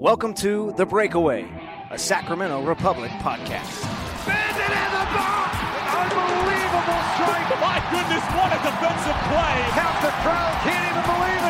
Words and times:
Welcome 0.00 0.32
to 0.36 0.72
The 0.78 0.86
Breakaway, 0.86 1.46
a 1.90 1.98
Sacramento 1.98 2.62
Republic 2.64 3.10
podcast. 3.20 3.84
Bandit 4.24 4.64
in 4.64 4.90
the 4.96 5.04
box! 5.12 5.52
Unbelievable 5.92 7.02
strike! 7.12 7.52
My 7.60 7.84
goodness, 7.92 8.24
what 8.32 8.48
a 8.48 8.56
defensive 8.64 9.20
play! 9.28 9.60
Half 9.76 10.00
the 10.00 10.08
crowd 10.22 10.56
can't 10.64 10.84
even 10.88 11.04
believe 11.04 11.44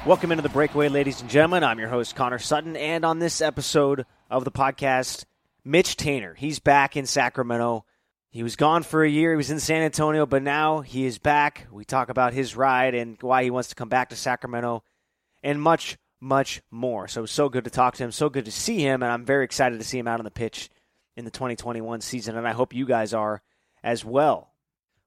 it! 0.00 0.06
Welcome 0.08 0.32
into 0.32 0.40
The 0.40 0.48
Breakaway, 0.48 0.88
ladies 0.88 1.20
and 1.20 1.28
gentlemen. 1.28 1.62
I'm 1.62 1.78
your 1.78 1.90
host, 1.90 2.16
Connor 2.16 2.38
Sutton, 2.38 2.74
and 2.74 3.04
on 3.04 3.18
this 3.18 3.42
episode 3.42 4.06
of 4.30 4.46
the 4.46 4.50
podcast, 4.50 5.26
Mitch 5.62 5.98
Taintor. 5.98 6.38
He's 6.38 6.58
back 6.58 6.96
in 6.96 7.04
Sacramento. 7.04 7.84
He 8.30 8.42
was 8.42 8.56
gone 8.56 8.82
for 8.82 9.04
a 9.04 9.10
year. 9.10 9.32
He 9.32 9.36
was 9.36 9.50
in 9.50 9.60
San 9.60 9.82
Antonio, 9.82 10.24
but 10.24 10.42
now 10.42 10.80
he 10.80 11.04
is 11.04 11.18
back. 11.18 11.66
We 11.70 11.84
talk 11.84 12.08
about 12.08 12.32
his 12.32 12.56
ride 12.56 12.94
and 12.94 13.18
why 13.20 13.44
he 13.44 13.50
wants 13.50 13.68
to 13.68 13.74
come 13.74 13.90
back 13.90 14.08
to 14.08 14.16
Sacramento 14.16 14.82
and 15.42 15.60
much, 15.60 15.96
much 16.20 16.60
more. 16.70 17.08
So, 17.08 17.26
so 17.26 17.48
good 17.48 17.64
to 17.64 17.70
talk 17.70 17.94
to 17.96 18.04
him. 18.04 18.12
So 18.12 18.28
good 18.28 18.44
to 18.46 18.52
see 18.52 18.78
him. 18.78 19.02
And 19.02 19.12
I'm 19.12 19.24
very 19.24 19.44
excited 19.44 19.78
to 19.78 19.84
see 19.84 19.98
him 19.98 20.08
out 20.08 20.20
on 20.20 20.24
the 20.24 20.30
pitch 20.30 20.68
in 21.16 21.24
the 21.24 21.30
2021 21.30 22.00
season. 22.00 22.36
And 22.36 22.46
I 22.46 22.52
hope 22.52 22.74
you 22.74 22.86
guys 22.86 23.14
are 23.14 23.42
as 23.82 24.04
well. 24.04 24.52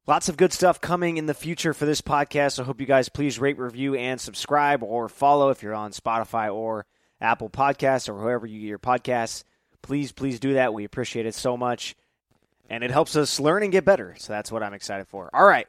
Lots 0.08 0.30
of 0.30 0.38
good 0.38 0.52
stuff 0.52 0.82
coming 0.82 1.18
in 1.18 1.28
the 1.28 1.34
future 1.34 1.74
for 1.74 1.86
this 1.86 2.02
podcast. 2.02 2.60
I 2.60 2.64
hope 2.64 2.82
you 2.82 2.88
guys 2.88 3.08
please 3.08 3.40
rate, 3.40 3.60
review, 3.60 3.96
and 3.96 4.20
subscribe 4.20 4.84
or 4.84 5.08
follow 5.08 5.50
if 5.50 5.62
you're 5.62 5.76
on 5.76 5.92
Spotify 5.92 6.54
or 6.54 6.86
Apple 7.20 7.50
Podcasts 7.50 8.10
or 8.10 8.20
whoever 8.20 8.48
you 8.48 8.60
get 8.60 8.68
your 8.68 8.80
podcasts. 8.80 9.44
Please, 9.84 10.12
please 10.12 10.40
do 10.40 10.56
that. 10.56 10.74
We 10.74 10.86
appreciate 10.86 11.28
it 11.28 11.36
so 11.36 11.56
much 11.56 11.96
and 12.72 12.86
it 12.86 12.90
helps 12.90 13.18
us 13.18 13.38
learn 13.38 13.64
and 13.64 13.72
get 13.72 13.84
better. 13.84 14.16
So 14.18 14.32
that's 14.32 14.50
what 14.50 14.64
I'm 14.64 14.74
excited 14.74 15.06
for. 15.08 15.30
All 15.34 15.46
right, 15.46 15.68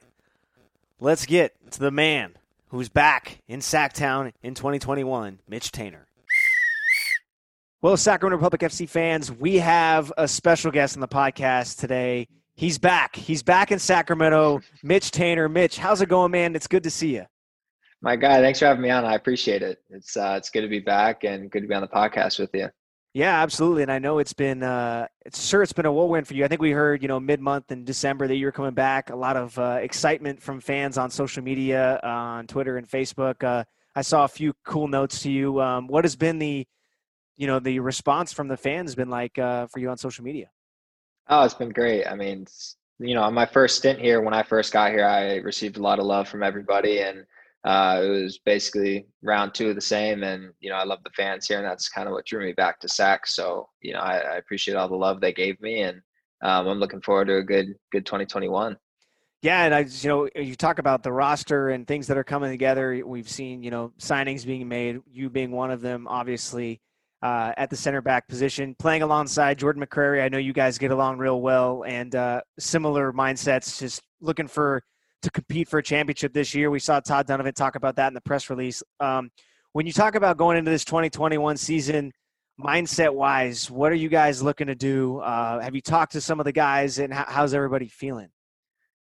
let's 1.00 1.26
get 1.26 1.52
to 1.72 1.80
the 1.80 1.90
man 1.90 2.36
who's 2.72 2.88
back 2.88 3.38
in 3.48 3.60
Sacktown 3.60 4.32
in 4.42 4.54
2021, 4.54 5.40
Mitch 5.46 5.70
Taintor. 5.70 6.04
Well, 7.82 7.98
Sacramento 7.98 8.38
Republic 8.38 8.62
FC 8.62 8.88
fans, 8.88 9.30
we 9.30 9.56
have 9.58 10.10
a 10.16 10.26
special 10.26 10.70
guest 10.70 10.96
on 10.96 11.02
the 11.02 11.08
podcast 11.08 11.78
today. 11.78 12.26
He's 12.54 12.78
back. 12.78 13.14
He's 13.14 13.42
back 13.42 13.72
in 13.72 13.78
Sacramento. 13.78 14.60
Mitch 14.82 15.10
Taintor. 15.10 15.52
Mitch, 15.52 15.76
how's 15.76 16.00
it 16.00 16.08
going, 16.08 16.30
man? 16.30 16.56
It's 16.56 16.66
good 16.66 16.82
to 16.84 16.90
see 16.90 17.14
you. 17.14 17.26
My 18.00 18.16
guy, 18.16 18.40
thanks 18.40 18.58
for 18.58 18.66
having 18.66 18.82
me 18.82 18.88
on. 18.88 19.04
I 19.04 19.14
appreciate 19.16 19.62
it. 19.62 19.82
It's 19.90 20.16
uh, 20.16 20.34
it's 20.38 20.48
good 20.48 20.62
to 20.62 20.68
be 20.68 20.80
back 20.80 21.24
and 21.24 21.50
good 21.50 21.60
to 21.60 21.68
be 21.68 21.74
on 21.74 21.82
the 21.82 21.88
podcast 21.88 22.38
with 22.38 22.50
you. 22.54 22.68
Yeah, 23.14 23.42
absolutely. 23.42 23.82
And 23.82 23.92
I 23.92 23.98
know 23.98 24.20
it's 24.20 24.32
been, 24.32 24.62
uh, 24.62 25.06
it's 25.26 25.46
sure 25.46 25.62
it's 25.62 25.74
been 25.74 25.84
a 25.84 25.92
whirlwind 25.92 26.26
for 26.26 26.32
you. 26.32 26.46
I 26.46 26.48
think 26.48 26.62
we 26.62 26.70
heard, 26.70 27.02
you 27.02 27.08
know, 27.08 27.20
mid 27.20 27.40
month 27.40 27.70
in 27.70 27.84
December 27.84 28.26
that 28.26 28.36
you 28.36 28.46
were 28.46 28.52
coming 28.52 28.72
back. 28.72 29.10
A 29.10 29.16
lot 29.16 29.36
of 29.36 29.58
uh, 29.58 29.78
excitement 29.82 30.42
from 30.42 30.60
fans 30.60 30.96
on 30.96 31.10
social 31.10 31.42
media, 31.42 32.00
uh, 32.02 32.06
on 32.06 32.46
Twitter 32.46 32.78
and 32.78 32.88
Facebook. 32.88 33.44
Uh, 33.44 33.64
I 33.94 34.00
saw 34.00 34.24
a 34.24 34.28
few 34.28 34.54
cool 34.64 34.88
notes 34.88 35.20
to 35.22 35.30
you. 35.30 35.60
Um, 35.60 35.88
what 35.88 36.04
has 36.04 36.16
been 36.16 36.38
the, 36.38 36.66
you 37.36 37.46
know, 37.46 37.58
the 37.58 37.80
response 37.80 38.32
from 38.32 38.48
the 38.48 38.56
fans 38.56 38.94
been 38.94 39.10
like 39.10 39.38
uh, 39.38 39.66
for 39.66 39.78
you 39.78 39.90
on 39.90 39.98
social 39.98 40.24
media? 40.24 40.50
Oh, 41.28 41.44
it's 41.44 41.54
been 41.54 41.68
great. 41.68 42.06
I 42.06 42.14
mean, 42.14 42.46
you 42.98 43.14
know, 43.14 43.22
on 43.22 43.34
my 43.34 43.44
first 43.44 43.76
stint 43.76 44.00
here, 44.00 44.22
when 44.22 44.32
I 44.32 44.42
first 44.42 44.72
got 44.72 44.90
here, 44.90 45.04
I 45.04 45.36
received 45.36 45.76
a 45.76 45.82
lot 45.82 45.98
of 45.98 46.06
love 46.06 46.28
from 46.28 46.42
everybody, 46.42 47.00
and 47.00 47.26
uh, 47.64 48.00
it 48.02 48.08
was 48.08 48.38
basically 48.44 49.06
round 49.22 49.54
two 49.54 49.68
of 49.68 49.74
the 49.76 49.80
same. 49.80 50.24
And, 50.24 50.52
you 50.60 50.70
know, 50.70 50.76
I 50.76 50.84
love 50.84 50.98
the 51.04 51.10
fans 51.10 51.46
here, 51.46 51.58
and 51.58 51.66
that's 51.66 51.88
kind 51.88 52.08
of 52.08 52.12
what 52.12 52.26
drew 52.26 52.44
me 52.44 52.52
back 52.52 52.80
to 52.80 52.88
SAC. 52.88 53.26
So, 53.26 53.68
you 53.80 53.92
know, 53.92 54.00
I, 54.00 54.18
I 54.18 54.36
appreciate 54.36 54.74
all 54.74 54.88
the 54.88 54.96
love 54.96 55.20
they 55.20 55.32
gave 55.32 55.60
me, 55.60 55.82
and 55.82 56.00
um, 56.42 56.66
I'm 56.66 56.78
looking 56.78 57.00
forward 57.00 57.26
to 57.26 57.36
a 57.36 57.42
good, 57.42 57.74
good 57.92 58.04
2021. 58.04 58.76
Yeah, 59.42 59.64
and 59.64 59.74
I, 59.74 59.80
you 59.80 60.08
know, 60.08 60.28
you 60.36 60.54
talk 60.54 60.78
about 60.78 61.02
the 61.02 61.12
roster 61.12 61.70
and 61.70 61.86
things 61.86 62.06
that 62.06 62.16
are 62.16 62.24
coming 62.24 62.50
together. 62.50 63.02
We've 63.04 63.28
seen, 63.28 63.62
you 63.62 63.72
know, 63.72 63.92
signings 63.98 64.46
being 64.46 64.68
made. 64.68 65.00
You 65.10 65.30
being 65.30 65.50
one 65.50 65.72
of 65.72 65.80
them, 65.80 66.06
obviously, 66.06 66.80
uh, 67.22 67.52
at 67.56 67.68
the 67.68 67.76
center 67.76 68.00
back 68.00 68.28
position, 68.28 68.76
playing 68.78 69.02
alongside 69.02 69.58
Jordan 69.58 69.84
McCrary. 69.84 70.22
I 70.22 70.28
know 70.28 70.38
you 70.38 70.52
guys 70.52 70.78
get 70.78 70.92
along 70.92 71.18
real 71.18 71.40
well, 71.40 71.84
and 71.86 72.14
uh, 72.14 72.42
similar 72.60 73.12
mindsets. 73.12 73.80
Just 73.80 74.02
looking 74.20 74.46
for 74.46 74.84
to 75.22 75.30
compete 75.30 75.68
for 75.68 75.78
a 75.78 75.82
championship 75.82 76.32
this 76.32 76.54
year. 76.54 76.70
We 76.70 76.78
saw 76.78 77.00
Todd 77.00 77.26
Donovan 77.26 77.54
talk 77.54 77.76
about 77.76 77.96
that 77.96 78.08
in 78.08 78.14
the 78.14 78.20
press 78.20 78.50
release. 78.50 78.82
Um, 79.00 79.30
when 79.72 79.86
you 79.86 79.92
talk 79.92 80.14
about 80.14 80.36
going 80.36 80.58
into 80.58 80.70
this 80.70 80.84
2021 80.84 81.56
season, 81.56 82.12
mindset 82.60 83.14
wise, 83.14 83.70
what 83.70 83.90
are 83.90 83.96
you 83.96 84.08
guys 84.08 84.42
looking 84.42 84.66
to 84.66 84.74
do? 84.74 85.18
Uh, 85.18 85.60
have 85.60 85.74
you 85.74 85.80
talked 85.80 86.12
to 86.12 86.20
some 86.20 86.40
of 86.40 86.44
the 86.44 86.52
guys, 86.52 86.98
and 86.98 87.12
how's 87.12 87.54
everybody 87.54 87.88
feeling? 87.88 88.28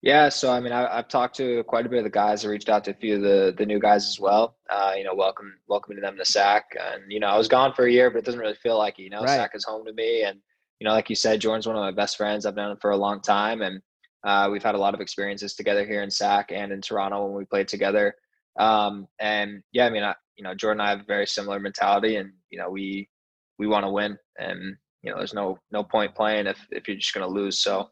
Yeah, 0.02 0.30
so 0.30 0.52
I 0.52 0.60
mean, 0.60 0.72
I, 0.72 0.96
have 0.96 1.10
talked 1.10 1.36
to 1.38 1.64
quite 1.66 1.86
a 1.86 1.90
bit 1.90 2.00
of 2.00 2.06
the 2.06 2.10
guys. 2.10 2.44
I 2.44 2.50
reached 2.50 2.70
out 2.70 2.84
to 2.86 2.92
a 2.92 2.94
few 2.96 3.18
of 3.18 3.22
the 3.22 3.54
the 3.56 3.66
new 3.66 3.80
guys 3.80 4.08
as 4.08 4.20
well. 4.20 4.56
Uh, 4.68 4.94
you 4.98 5.04
know, 5.04 5.14
welcome 5.14 5.54
welcoming 5.68 6.02
them 6.02 6.18
to 6.18 6.26
SAC. 6.26 6.76
And 6.80 7.04
you 7.12 7.20
know, 7.20 7.28
I 7.28 7.38
was 7.38 7.48
gone 7.48 7.74
for 7.74 7.86
a 7.86 7.92
year, 7.92 8.10
but 8.10 8.18
it 8.18 8.26
doesn't 8.26 8.40
really 8.40 8.56
feel 8.56 8.80
like 8.80 8.98
it. 8.98 9.04
You 9.04 9.12
know, 9.12 9.22
right. 9.22 9.36
SAC 9.36 9.52
is 9.54 9.64
home 9.64 9.86
to 9.86 9.94
me, 9.94 10.24
and 10.24 10.40
you 10.80 10.86
know, 10.86 10.94
like 10.94 11.10
you 11.12 11.16
said, 11.16 11.40
Jordan's 11.40 11.68
one 11.68 11.76
of 11.76 11.82
my 11.82 11.92
best 11.92 12.18
friends. 12.18 12.48
I've 12.48 12.56
known 12.56 12.72
him 12.72 12.78
for 12.78 12.92
a 12.92 12.98
long 12.98 13.22
time, 13.22 13.62
and 13.62 13.80
uh, 14.24 14.50
we've 14.52 14.64
had 14.64 14.76
a 14.76 14.78
lot 14.78 14.94
of 14.94 15.02
experiences 15.02 15.56
together 15.56 15.86
here 15.86 16.04
in 16.04 16.12
SAC 16.12 16.52
and 16.52 16.72
in 16.72 16.82
Toronto 16.82 17.26
when 17.26 17.36
we 17.36 17.46
played 17.46 17.68
together. 17.68 18.14
Um, 18.60 19.08
and 19.20 19.64
yeah, 19.72 19.86
I 19.86 19.90
mean, 19.90 20.04
I, 20.04 20.14
you 20.38 20.44
know, 20.44 20.54
Jordan 20.54 20.82
and 20.82 20.88
I 20.88 20.92
have 20.92 21.02
a 21.02 21.06
very 21.06 21.26
similar 21.26 21.60
mentality, 21.60 22.18
and 22.18 22.32
you 22.50 22.58
know, 22.58 22.70
we 22.70 23.10
we 23.58 23.68
want 23.68 23.86
to 23.86 23.92
win, 23.92 24.18
and 24.38 24.76
you 25.02 25.12
know, 25.12 25.18
there's 25.18 25.34
no 25.34 25.58
no 25.72 25.84
point 25.84 26.16
playing 26.16 26.48
if 26.48 26.60
if 26.72 26.88
you're 26.88 26.98
just 26.98 27.14
going 27.14 27.28
to 27.28 27.34
lose. 27.34 27.60
So, 27.64 27.90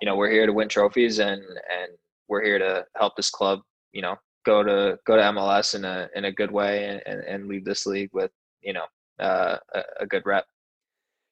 you 0.00 0.06
know, 0.06 0.16
we're 0.16 0.30
here 0.30 0.46
to 0.46 0.52
win 0.52 0.68
trophies, 0.68 1.18
and 1.18 1.40
and 1.40 1.92
we're 2.28 2.44
here 2.44 2.58
to 2.58 2.84
help 2.96 3.16
this 3.16 3.30
club, 3.30 3.60
you 3.92 4.02
know, 4.02 4.16
go 4.44 4.62
to 4.62 4.98
go 5.06 5.16
to 5.16 5.22
MLS 5.22 5.74
in 5.74 5.84
a 5.84 6.08
in 6.14 6.24
a 6.26 6.32
good 6.32 6.50
way, 6.50 7.00
and 7.06 7.20
and 7.22 7.46
leave 7.46 7.64
this 7.64 7.86
league 7.86 8.10
with 8.12 8.30
you 8.62 8.72
know 8.72 8.84
uh, 9.20 9.56
a, 9.74 9.82
a 10.00 10.06
good 10.06 10.22
rep. 10.26 10.44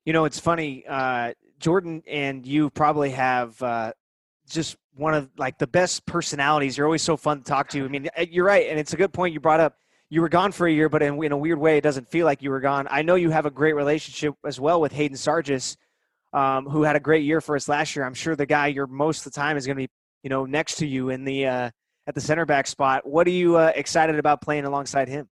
You 0.05 0.13
know, 0.13 0.25
it's 0.25 0.41
funny. 0.41 0.85
Uh, 0.87 1.35
Jordan 1.59 2.03
and 2.07 2.47
you 2.47 2.71
probably 2.71 3.11
have 3.11 3.61
uh, 3.63 3.93
just 4.53 4.77
one 4.95 5.15
of 5.15 5.31
like 5.37 5.59
the 5.59 5.67
best 5.67 6.05
personalities. 6.07 6.77
You're 6.77 6.87
always 6.87 7.03
so 7.03 7.17
fun 7.17 7.39
to 7.39 7.45
talk 7.45 7.69
to. 7.71 7.85
I 7.85 7.89
mean, 7.89 8.09
eh, 8.17 8.27
you're 8.31 8.45
right, 8.45 8.69
and 8.69 8.79
it's 8.79 8.93
a 8.93 8.97
good 8.97 9.13
point 9.13 9.33
you 9.35 9.41
brought 9.41 9.61
up. 9.61 9.77
You 10.11 10.23
were 10.23 10.29
gone 10.29 10.53
for 10.53 10.67
a 10.67 10.73
year, 10.73 10.89
but 10.89 11.03
in, 11.03 11.23
in 11.23 11.33
a 11.33 11.37
weird 11.37 11.59
way, 11.59 11.77
it 11.77 11.83
doesn't 11.83 12.09
feel 12.09 12.25
like 12.25 12.43
you 12.43 12.51
were 12.51 12.61
gone. 12.61 12.89
I 12.91 13.03
know 13.03 13.15
you 13.15 13.31
have 13.31 13.47
a 13.47 13.51
great 13.51 13.75
relationship 13.75 14.35
as 14.45 14.59
well 14.59 14.81
with 14.81 14.93
Hayden 14.93 15.17
Sargis, 15.17 15.77
um, 16.33 16.65
who 16.67 16.83
had 16.83 16.97
a 16.97 17.01
great 17.01 17.25
year 17.25 17.41
for 17.41 17.57
us 17.57 17.69
last 17.69 17.95
year. 17.95 18.05
I'm 18.05 18.15
sure 18.15 18.35
the 18.35 18.47
guy 18.47 18.69
you're 18.69 18.87
most 18.87 19.27
of 19.27 19.33
the 19.33 19.39
time 19.39 19.57
is 19.57 19.67
going 19.67 19.77
to 19.77 19.83
be, 19.83 19.89
you 20.23 20.31
know, 20.31 20.47
next 20.47 20.77
to 20.77 20.87
you 20.87 21.11
in 21.11 21.25
the 21.25 21.47
uh, 21.47 21.71
at 22.07 22.15
the 22.15 22.21
center 22.21 22.47
back 22.47 22.67
spot. 22.67 23.07
What 23.07 23.27
are 23.27 23.31
you 23.31 23.57
uh, 23.57 23.73
excited 23.75 24.19
about 24.19 24.41
playing 24.41 24.65
alongside 24.65 25.09
him? 25.09 25.29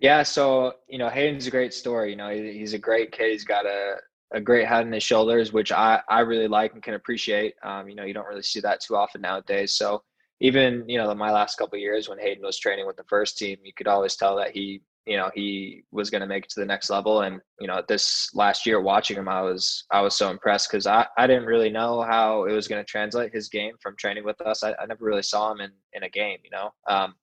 Yeah, 0.00 0.24
so 0.24 0.74
you 0.88 0.98
know, 0.98 1.08
Hayden's 1.08 1.46
a 1.46 1.50
great 1.50 1.72
story. 1.72 2.10
You 2.10 2.16
know, 2.16 2.30
he's 2.30 2.74
a 2.74 2.78
great 2.78 3.12
kid. 3.12 3.30
He's 3.30 3.44
got 3.44 3.66
a 3.66 3.96
a 4.32 4.40
great 4.40 4.66
head 4.66 4.86
on 4.86 4.92
his 4.92 5.02
shoulders, 5.02 5.52
which 5.52 5.72
I, 5.72 6.00
I 6.08 6.20
really 6.20 6.48
like 6.48 6.72
and 6.74 6.82
can 6.82 6.94
appreciate. 6.94 7.54
Um, 7.62 7.88
you 7.88 7.94
know, 7.94 8.04
you 8.04 8.14
don't 8.14 8.28
really 8.28 8.42
see 8.42 8.60
that 8.60 8.80
too 8.80 8.96
often 8.96 9.20
nowadays. 9.20 9.72
So 9.72 10.02
even, 10.40 10.88
you 10.88 10.98
know, 10.98 11.14
my 11.14 11.30
last 11.30 11.56
couple 11.56 11.78
years 11.78 12.08
when 12.08 12.18
Hayden 12.18 12.44
was 12.44 12.58
training 12.58 12.86
with 12.86 12.96
the 12.96 13.04
first 13.04 13.38
team, 13.38 13.58
you 13.62 13.72
could 13.74 13.86
always 13.88 14.16
tell 14.16 14.36
that 14.36 14.50
he, 14.50 14.82
you 15.06 15.16
know, 15.16 15.30
he 15.34 15.84
was 15.90 16.10
going 16.10 16.20
to 16.20 16.26
make 16.26 16.44
it 16.44 16.50
to 16.50 16.60
the 16.60 16.66
next 16.66 16.90
level. 16.90 17.22
And, 17.22 17.40
you 17.60 17.66
know, 17.66 17.82
this 17.88 18.30
last 18.34 18.66
year 18.66 18.80
watching 18.80 19.16
him, 19.16 19.28
I 19.28 19.42
was, 19.42 19.84
I 19.90 20.00
was 20.00 20.16
so 20.16 20.30
impressed 20.30 20.70
because 20.70 20.86
I, 20.86 21.06
I 21.18 21.26
didn't 21.26 21.46
really 21.46 21.70
know 21.70 22.02
how 22.02 22.44
it 22.44 22.52
was 22.52 22.68
going 22.68 22.82
to 22.82 22.90
translate 22.90 23.32
his 23.32 23.48
game 23.48 23.74
from 23.80 23.96
training 23.96 24.24
with 24.24 24.40
us. 24.40 24.62
I, 24.62 24.74
I 24.80 24.86
never 24.86 25.04
really 25.04 25.22
saw 25.22 25.52
him 25.52 25.60
in, 25.60 25.70
in 25.92 26.04
a 26.04 26.08
game, 26.08 26.38
you 26.44 26.50
know? 26.50 26.70
Um, 26.88 27.14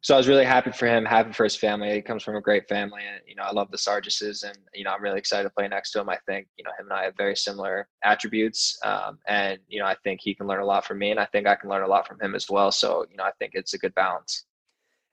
so 0.00 0.14
I 0.14 0.16
was 0.16 0.28
really 0.28 0.44
happy 0.44 0.70
for 0.70 0.86
him, 0.86 1.04
happy 1.04 1.32
for 1.32 1.44
his 1.44 1.56
family. 1.56 1.92
He 1.92 2.02
comes 2.02 2.22
from 2.22 2.36
a 2.36 2.40
great 2.40 2.68
family, 2.68 3.02
and 3.04 3.20
you 3.26 3.34
know 3.34 3.42
I 3.42 3.52
love 3.52 3.70
the 3.70 3.78
Sargises, 3.78 4.44
and 4.44 4.56
you 4.72 4.84
know 4.84 4.90
I'm 4.90 5.02
really 5.02 5.18
excited 5.18 5.44
to 5.44 5.50
play 5.50 5.66
next 5.66 5.90
to 5.92 6.00
him. 6.00 6.08
I 6.08 6.18
think 6.26 6.46
you 6.56 6.64
know 6.64 6.70
him 6.78 6.86
and 6.90 6.92
I 6.92 7.04
have 7.04 7.16
very 7.16 7.34
similar 7.34 7.88
attributes, 8.04 8.78
um, 8.84 9.18
and 9.26 9.58
you 9.66 9.80
know 9.80 9.86
I 9.86 9.96
think 10.04 10.20
he 10.22 10.34
can 10.34 10.46
learn 10.46 10.60
a 10.60 10.64
lot 10.64 10.84
from 10.84 10.98
me, 10.98 11.10
and 11.10 11.18
I 11.18 11.26
think 11.26 11.48
I 11.48 11.56
can 11.56 11.68
learn 11.68 11.82
a 11.82 11.88
lot 11.88 12.06
from 12.06 12.20
him 12.20 12.34
as 12.34 12.48
well. 12.48 12.70
So 12.70 13.06
you 13.10 13.16
know 13.16 13.24
I 13.24 13.32
think 13.40 13.52
it's 13.54 13.74
a 13.74 13.78
good 13.78 13.94
balance. 13.94 14.44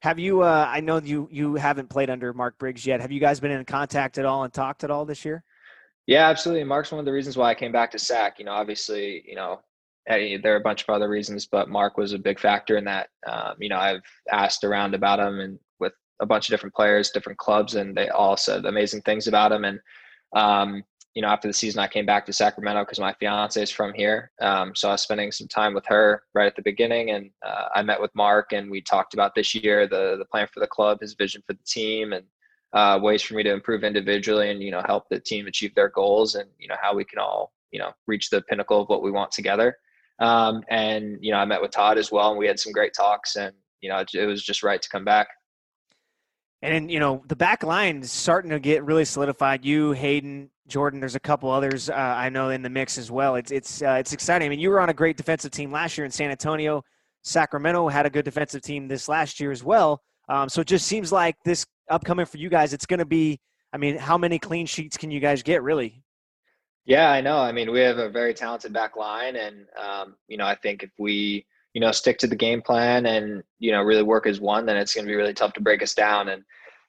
Have 0.01 0.19
you? 0.19 0.41
Uh, 0.41 0.67
I 0.69 0.81
know 0.81 0.99
you 0.99 1.27
you 1.31 1.55
haven't 1.55 1.89
played 1.89 2.11
under 2.11 2.31
Mark 2.31 2.59
Briggs 2.59 2.85
yet. 2.85 3.01
Have 3.01 3.11
you 3.11 3.19
guys 3.19 3.39
been 3.39 3.51
in 3.51 3.65
contact 3.65 4.19
at 4.19 4.25
all 4.25 4.43
and 4.43 4.53
talked 4.53 4.83
at 4.83 4.91
all 4.91 5.03
this 5.03 5.25
year? 5.25 5.43
Yeah, 6.05 6.27
absolutely. 6.27 6.63
Mark's 6.63 6.91
one 6.91 6.99
of 6.99 7.05
the 7.05 7.11
reasons 7.11 7.35
why 7.35 7.49
I 7.49 7.55
came 7.55 7.71
back 7.71 7.89
to 7.91 7.99
SAC. 7.99 8.37
You 8.37 8.45
know, 8.45 8.51
obviously, 8.51 9.23
you 9.27 9.35
know, 9.35 9.61
there 10.07 10.53
are 10.53 10.57
a 10.57 10.61
bunch 10.61 10.83
of 10.83 10.89
other 10.89 11.09
reasons, 11.09 11.45
but 11.45 11.69
Mark 11.69 11.97
was 11.97 12.13
a 12.13 12.19
big 12.19 12.39
factor 12.39 12.77
in 12.77 12.85
that. 12.85 13.09
Um, 13.25 13.55
you 13.59 13.69
know, 13.69 13.77
I've 13.77 14.03
asked 14.31 14.63
around 14.63 14.93
about 14.93 15.19
him 15.19 15.39
and 15.39 15.59
with 15.79 15.93
a 16.19 16.25
bunch 16.25 16.47
of 16.47 16.53
different 16.53 16.75
players, 16.75 17.11
different 17.11 17.39
clubs, 17.39 17.75
and 17.75 17.95
they 17.95 18.09
all 18.09 18.37
said 18.37 18.65
amazing 18.65 19.01
things 19.01 19.27
about 19.27 19.51
him. 19.51 19.65
And 19.65 19.79
um, 20.35 20.83
you 21.15 21.21
know, 21.21 21.29
after 21.29 21.47
the 21.47 21.53
season, 21.53 21.79
I 21.79 21.87
came 21.87 22.05
back 22.05 22.25
to 22.25 22.33
Sacramento 22.33 22.83
because 22.83 22.99
my 22.99 23.13
fiance 23.13 23.61
is 23.61 23.71
from 23.71 23.93
here. 23.93 24.31
Um, 24.41 24.75
so 24.75 24.89
I 24.89 24.91
was 24.91 25.01
spending 25.01 25.31
some 25.31 25.47
time 25.47 25.73
with 25.73 25.85
her 25.85 26.23
right 26.33 26.45
at 26.45 26.57
the 26.57 26.61
beginning, 26.61 27.11
and 27.11 27.31
uh, 27.43 27.69
I 27.73 27.81
met 27.83 28.01
with 28.01 28.13
Mark, 28.13 28.51
and 28.51 28.69
we 28.69 28.81
talked 28.81 29.13
about 29.13 29.33
this 29.33 29.55
year, 29.55 29.87
the 29.87 30.17
the 30.19 30.25
plan 30.25 30.47
for 30.53 30.59
the 30.59 30.67
club, 30.67 30.99
his 30.99 31.13
vision 31.13 31.41
for 31.47 31.53
the 31.53 31.63
team, 31.65 32.11
and 32.11 32.25
uh, 32.73 32.99
ways 33.01 33.21
for 33.21 33.35
me 33.35 33.43
to 33.43 33.53
improve 33.53 33.85
individually, 33.85 34.51
and 34.51 34.61
you 34.61 34.71
know, 34.71 34.83
help 34.85 35.05
the 35.09 35.19
team 35.19 35.47
achieve 35.47 35.73
their 35.73 35.89
goals, 35.89 36.35
and 36.35 36.49
you 36.59 36.67
know, 36.67 36.75
how 36.81 36.93
we 36.93 37.05
can 37.05 37.17
all 37.17 37.53
you 37.71 37.79
know 37.79 37.91
reach 38.07 38.29
the 38.29 38.41
pinnacle 38.41 38.81
of 38.81 38.89
what 38.89 39.01
we 39.01 39.09
want 39.09 39.31
together. 39.31 39.77
Um, 40.19 40.63
and 40.69 41.17
you 41.21 41.31
know, 41.31 41.37
I 41.37 41.45
met 41.45 41.61
with 41.61 41.71
Todd 41.71 41.97
as 41.97 42.11
well, 42.11 42.29
and 42.29 42.39
we 42.39 42.47
had 42.47 42.59
some 42.59 42.71
great 42.71 42.93
talks. 42.93 43.35
And 43.35 43.53
you 43.81 43.89
know, 43.89 44.03
it, 44.13 44.25
was 44.25 44.43
just 44.43 44.63
right 44.63 44.81
to 44.81 44.89
come 44.89 45.05
back. 45.05 45.27
And 46.61 46.89
you 46.89 46.99
know 46.99 47.23
the 47.27 47.35
back 47.35 47.63
line 47.63 48.01
is 48.01 48.11
starting 48.11 48.51
to 48.51 48.59
get 48.59 48.83
really 48.83 49.05
solidified. 49.05 49.65
You, 49.65 49.91
Hayden, 49.91 50.49
Jordan. 50.67 50.99
There's 50.99 51.15
a 51.15 51.19
couple 51.19 51.49
others 51.51 51.89
uh, 51.89 51.93
I 51.93 52.29
know 52.29 52.49
in 52.49 52.61
the 52.61 52.69
mix 52.69 52.97
as 52.97 53.11
well. 53.11 53.35
It's 53.35 53.51
it's 53.51 53.81
uh, 53.81 53.97
it's 53.99 54.13
exciting. 54.13 54.45
I 54.45 54.49
mean, 54.49 54.59
you 54.59 54.69
were 54.69 54.79
on 54.79 54.89
a 54.89 54.93
great 54.93 55.17
defensive 55.17 55.51
team 55.51 55.71
last 55.71 55.97
year 55.97 56.05
in 56.05 56.11
San 56.11 56.31
Antonio. 56.31 56.83
Sacramento 57.23 57.87
had 57.87 58.05
a 58.05 58.09
good 58.09 58.25
defensive 58.25 58.61
team 58.61 58.87
this 58.87 59.09
last 59.09 59.39
year 59.39 59.51
as 59.51 59.63
well. 59.63 60.01
Um, 60.29 60.47
so 60.47 60.61
it 60.61 60.67
just 60.67 60.87
seems 60.87 61.11
like 61.11 61.35
this 61.43 61.65
upcoming 61.89 62.25
for 62.25 62.37
you 62.37 62.49
guys, 62.49 62.73
it's 62.73 62.85
going 62.85 62.99
to 62.99 63.05
be. 63.05 63.39
I 63.73 63.77
mean, 63.77 63.97
how 63.97 64.17
many 64.17 64.39
clean 64.39 64.65
sheets 64.65 64.95
can 64.95 65.11
you 65.11 65.19
guys 65.19 65.43
get, 65.43 65.61
really? 65.61 66.01
Yeah, 66.85 67.11
I 67.11 67.21
know. 67.21 67.37
I 67.37 67.51
mean, 67.51 67.71
we 67.71 67.79
have 67.79 67.97
a 67.97 68.09
very 68.09 68.33
talented 68.33 68.71
back 68.71 68.95
line, 68.95 69.35
and 69.35 69.65
um, 69.81 70.15
you 70.27 70.37
know, 70.37 70.45
I 70.45 70.55
think 70.55 70.83
if 70.83 70.91
we 70.99 71.45
you 71.73 71.81
know 71.81 71.91
stick 71.91 72.17
to 72.19 72.27
the 72.27 72.35
game 72.35 72.61
plan 72.61 73.05
and 73.05 73.43
you 73.59 73.71
know 73.71 73.81
really 73.81 74.03
work 74.03 74.27
as 74.27 74.39
one, 74.39 74.65
then 74.65 74.77
it's 74.77 74.93
going 74.93 75.05
to 75.05 75.11
be 75.11 75.15
really 75.15 75.33
tough 75.33 75.53
to 75.53 75.61
break 75.61 75.81
us 75.81 75.93
down. 75.95 76.29
And 76.29 76.43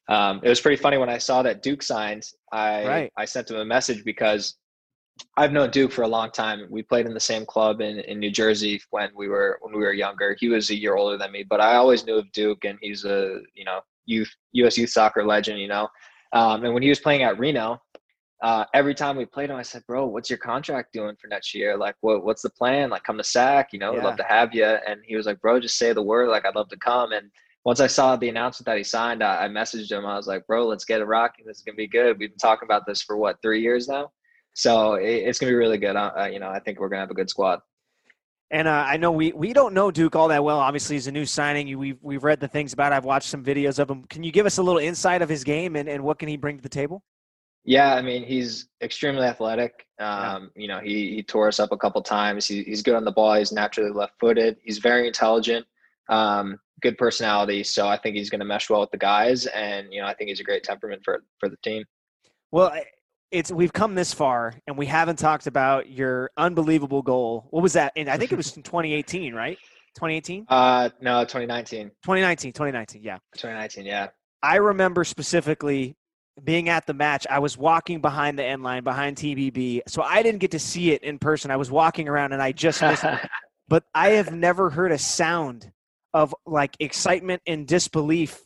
um, 0.09 0.41
it 0.43 0.49
was 0.49 0.61
pretty 0.61 0.81
funny 0.81 0.99
when 0.99 1.09
I 1.09 1.19
saw 1.19 1.43
that 1.43 1.63
Duke 1.63 1.83
signed. 1.83 2.25
I 2.53 2.87
right. 2.87 3.13
I 3.17 3.25
sent 3.25 3.51
him 3.51 3.57
a 3.57 3.65
message 3.65 4.05
because 4.05 4.57
I've 5.37 5.53
known 5.53 5.71
Duke 5.71 5.93
for 5.93 6.03
a 6.03 6.09
long 6.09 6.31
time. 6.31 6.67
We 6.71 6.83
played 6.83 7.07
in 7.07 7.15
the 7.15 7.21
same 7.21 7.47
club 7.47 7.81
in, 7.81 8.01
in 8.01 8.19
New 8.21 8.31
Jersey 8.31 8.81
when 8.91 9.11
we 9.17 9.29
were 9.29 9.59
when 9.63 9.75
we 9.75 9.81
were 9.81 9.93
younger. 9.93 10.37
He 10.39 10.49
was 10.49 10.69
a 10.71 10.77
year 10.79 10.97
older 10.97 11.17
than 11.17 11.33
me, 11.33 11.43
but 11.43 11.61
I 11.61 11.77
always 11.77 12.05
knew 12.05 12.17
of 12.17 12.31
Duke, 12.33 12.65
and 12.65 12.79
he's 12.83 13.05
a 13.05 13.41
you 13.55 13.65
know 13.65 13.81
youth 14.05 14.31
U.S. 14.53 14.77
youth 14.77 14.91
soccer 14.91 15.25
legend. 15.25 15.59
You 15.59 15.69
know, 15.69 15.89
um, 16.33 16.65
and 16.65 16.75
when 16.75 16.83
he 16.83 16.89
was 16.89 17.01
playing 17.01 17.23
at 17.23 17.39
Reno, 17.39 17.81
uh, 18.43 18.65
every 18.75 18.95
time 18.95 19.17
we 19.17 19.25
played 19.25 19.51
him, 19.51 19.57
I 19.57 19.63
said, 19.63 19.83
"Bro, 19.87 20.07
what's 20.09 20.29
your 20.29 20.39
contract 20.39 20.93
doing 20.93 21.17
for 21.17 21.27
next 21.27 21.55
year? 21.55 21.77
Like, 21.77 21.95
what 22.01 22.25
what's 22.25 22.43
the 22.43 22.51
plan? 22.51 22.91
Like, 22.91 23.03
come 23.03 23.17
to 23.17 23.25
SAC, 23.25 23.73
you 23.73 23.79
know, 23.79 23.95
yeah. 23.95 24.05
Love 24.05 24.17
to 24.19 24.25
have 24.25 24.55
you." 24.55 24.65
And 24.65 25.01
he 25.05 25.17
was 25.17 25.27
like, 25.27 25.41
"Bro, 25.41 25.61
just 25.61 25.79
say 25.79 25.93
the 25.93 26.03
word. 26.03 26.29
Like, 26.29 26.45
I'd 26.45 26.55
love 26.55 26.69
to 26.69 26.77
come." 26.77 27.13
And 27.13 27.31
once 27.65 27.81
I 27.81 27.87
saw 27.87 28.15
the 28.15 28.29
announcement 28.29 28.67
that 28.67 28.77
he 28.77 28.85
signed, 28.85 29.23
I, 29.23 29.47
I 29.47 29.49
messaged 29.49 29.91
him. 29.91 30.05
I 30.05 30.17
was 30.17 30.27
like, 30.27 30.47
"Bro, 30.47 30.67
let's 30.67 30.85
get 30.85 31.01
it 31.01 31.05
rocking. 31.05 31.47
This 31.47 31.59
is 31.59 31.63
gonna 31.63 31.77
be 31.77 31.89
good. 31.89 32.19
We've 32.19 32.31
been 32.31 32.39
talking 32.39 32.67
about 32.67 32.85
this 32.87 33.01
for 33.03 33.17
what 33.17 33.41
three 33.41 33.63
years 33.63 33.89
now, 33.89 34.11
so 34.53 34.95
it, 34.95 35.09
it's 35.09 35.39
gonna 35.39 35.53
be 35.53 35.57
really 35.57 35.79
good. 35.79 35.97
Uh, 35.97 36.29
you 36.31 36.39
know, 36.39 36.49
I 36.51 36.61
think 36.61 36.79
we're 36.79 36.91
gonna 36.91 37.01
have 37.01 37.11
a 37.11 37.15
good 37.15 37.31
squad." 37.31 37.61
And 38.53 38.69
uh, 38.69 38.85
I 38.87 38.97
know 38.97 39.11
we, 39.11 39.33
we 39.33 39.53
don't 39.53 39.75
know 39.75 39.91
Duke 39.91 40.15
all 40.15 40.29
that 40.29 40.45
well. 40.45 40.61
Obviously, 40.61 40.95
he's 40.95 41.09
a 41.09 41.13
new 41.13 41.27
signing. 41.27 41.77
We've, 41.77 41.99
we've 42.01 42.23
read 42.23 42.39
the 42.39 42.47
things 42.47 42.73
about 42.73 42.93
it. 42.93 42.95
I've 42.95 43.05
watched 43.05 43.29
some 43.29 43.43
videos 43.43 43.81
of 43.81 43.91
him. 43.91 44.05
Can 44.05 44.23
you 44.23 44.31
give 44.31 44.47
us 44.47 44.59
a 44.59 44.63
little 44.63 44.81
insight 44.81 45.21
of 45.21 45.29
his 45.29 45.43
game 45.43 45.75
and, 45.75 45.89
and 45.89 46.05
what 46.05 46.21
can 46.21 46.29
he 46.29 46.37
bring 46.37 46.57
to 46.57 46.63
the 46.63 46.69
table? 46.69 47.03
Yeah, 47.67 47.95
I 47.95 48.03
mean 48.03 48.23
he's 48.23 48.69
extremely 48.81 49.27
athletic. 49.27 49.87
Um, 49.99 50.51
yeah. 50.55 50.63
You 50.63 50.69
know, 50.69 50.79
he 50.79 51.15
he 51.17 51.23
tore 51.23 51.49
us 51.49 51.59
up 51.59 51.73
a 51.73 51.77
couple 51.77 52.01
times. 52.01 52.47
He, 52.47 52.63
he's 52.63 52.83
good 52.83 52.95
on 52.95 53.05
the 53.05 53.13
ball. 53.13 53.35
He's 53.35 53.53
naturally 53.53 53.91
left-footed. 53.91 54.59
He's 54.63 54.79
very 54.79 55.07
intelligent. 55.09 55.67
Um, 56.09 56.59
good 56.81 56.97
personality. 56.97 57.65
So 57.65 57.89
I 57.89 57.99
think 57.99 58.15
he's 58.17 58.31
going 58.31 58.39
to 58.39 58.45
mesh 58.45 58.71
well 58.71 58.81
with 58.81 58.93
the 58.93 58.99
guys, 58.99 59.47
and 59.47 59.93
you 59.93 60.01
know, 60.01 60.07
I 60.07 60.15
think 60.15 60.29
he's 60.29 60.41
a 60.41 60.45
great 60.45 60.63
temperament 60.63 61.03
for 61.05 61.25
for 61.41 61.49
the 61.49 61.57
team. 61.65 61.85
Well, 62.53 62.73
it's 63.33 63.51
we've 63.51 63.73
come 63.73 63.97
this 63.97 64.15
far, 64.15 64.55
and 64.69 64.79
we 64.79 64.87
haven't 64.87 65.19
talked 65.19 65.49
about 65.49 65.91
your 65.91 66.31
unbelievable 66.37 67.03
goal. 67.03 67.49
What 67.51 67.63
was 67.63 67.73
that? 67.73 67.93
And 67.97 68.09
I 68.09 68.17
think 68.17 68.31
it 68.31 68.37
was 68.37 68.57
in 68.57 68.63
2018, 68.63 69.35
right? 69.35 69.59
2018? 69.97 70.47
Uh, 70.49 70.91
no, 71.01 71.23
2019. 71.23 71.89
2019, 71.89 72.53
2019. 72.53 73.03
Yeah. 73.03 73.17
2019. 73.35 73.87
Yeah. 73.87 74.09
I 74.43 74.57
remember 74.57 75.05
specifically 75.05 75.97
being 76.45 76.69
at 76.69 76.87
the 76.87 76.95
match, 76.95 77.27
I 77.31 77.39
was 77.39 77.57
walking 77.57 78.01
behind 78.01 78.39
the 78.39 78.45
end 78.45 78.63
line, 78.63 78.85
behind 78.85 79.17
TBB. 79.17 79.83
So 79.89 80.03
I 80.03 80.23
didn't 80.23 80.41
get 80.41 80.51
to 80.53 80.59
see 80.59 80.93
it 80.93 81.03
in 81.03 81.19
person. 81.19 81.51
I 81.51 81.57
was 81.57 81.71
walking 81.71 82.09
around 82.09 82.33
and 82.33 82.43
I 82.43 82.53
just 82.53 82.83
missed 82.83 83.05
it. 83.05 83.21
But 83.69 83.83
I 83.97 84.11
have 84.11 84.33
never 84.33 84.71
heard 84.71 84.93
a 84.93 84.99
sound 84.99 85.73
of 86.15 86.33
like 86.47 86.77
excitement 86.79 87.43
and 87.49 87.67
disbelief 87.67 88.41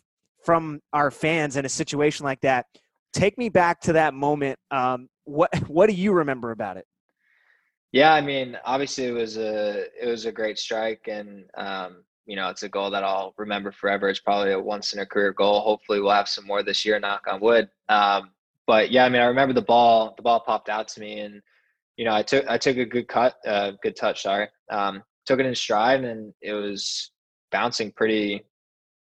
from 0.46 0.80
our 0.94 1.10
fans 1.10 1.56
in 1.56 1.66
a 1.66 1.68
situation 1.68 2.24
like 2.24 2.40
that. 2.40 2.64
Take 3.12 3.36
me 3.36 3.50
back 3.50 3.82
to 3.82 3.92
that 3.92 4.14
moment. 4.14 4.58
Um, 4.70 5.08
what 5.24 5.54
what 5.68 5.90
do 5.90 5.94
you 5.94 6.12
remember 6.12 6.52
about 6.52 6.78
it? 6.78 6.86
Yeah, 7.92 8.14
I 8.14 8.20
mean, 8.20 8.56
obviously 8.64 9.06
it 9.06 9.12
was 9.12 9.36
a 9.36 9.84
it 10.00 10.08
was 10.08 10.24
a 10.24 10.32
great 10.32 10.58
strike, 10.58 11.06
and 11.06 11.44
um, 11.56 12.04
you 12.30 12.36
know, 12.36 12.48
it's 12.48 12.62
a 12.62 12.68
goal 12.68 12.90
that 12.92 13.02
I'll 13.02 13.34
remember 13.36 13.72
forever. 13.72 14.08
It's 14.08 14.20
probably 14.20 14.52
a 14.52 14.58
once 14.58 14.92
in 14.92 15.00
a 15.00 15.06
career 15.06 15.32
goal. 15.32 15.62
Hopefully 15.62 16.00
we'll 16.00 16.12
have 16.12 16.28
some 16.28 16.46
more 16.46 16.62
this 16.62 16.84
year, 16.84 17.00
knock 17.00 17.26
on 17.28 17.40
wood. 17.40 17.68
Um, 17.88 18.30
but 18.68 18.92
yeah, 18.92 19.04
I 19.04 19.08
mean, 19.08 19.20
I 19.20 19.24
remember 19.24 19.52
the 19.52 19.62
ball, 19.62 20.14
the 20.16 20.22
ball 20.22 20.38
popped 20.38 20.68
out 20.68 20.86
to 20.88 21.00
me 21.00 21.18
and, 21.18 21.42
you 21.96 22.04
know, 22.04 22.14
I 22.14 22.22
took, 22.22 22.46
I 22.48 22.56
took 22.56 22.76
a 22.76 22.84
good 22.84 23.08
cut, 23.08 23.34
uh, 23.44 23.72
good 23.82 23.96
touch, 23.96 24.22
sorry. 24.22 24.46
Um, 24.70 25.02
took 25.26 25.40
it 25.40 25.46
in 25.46 25.56
stride 25.56 26.04
and 26.04 26.32
it 26.40 26.52
was 26.52 27.10
bouncing 27.50 27.90
pretty, 27.90 28.44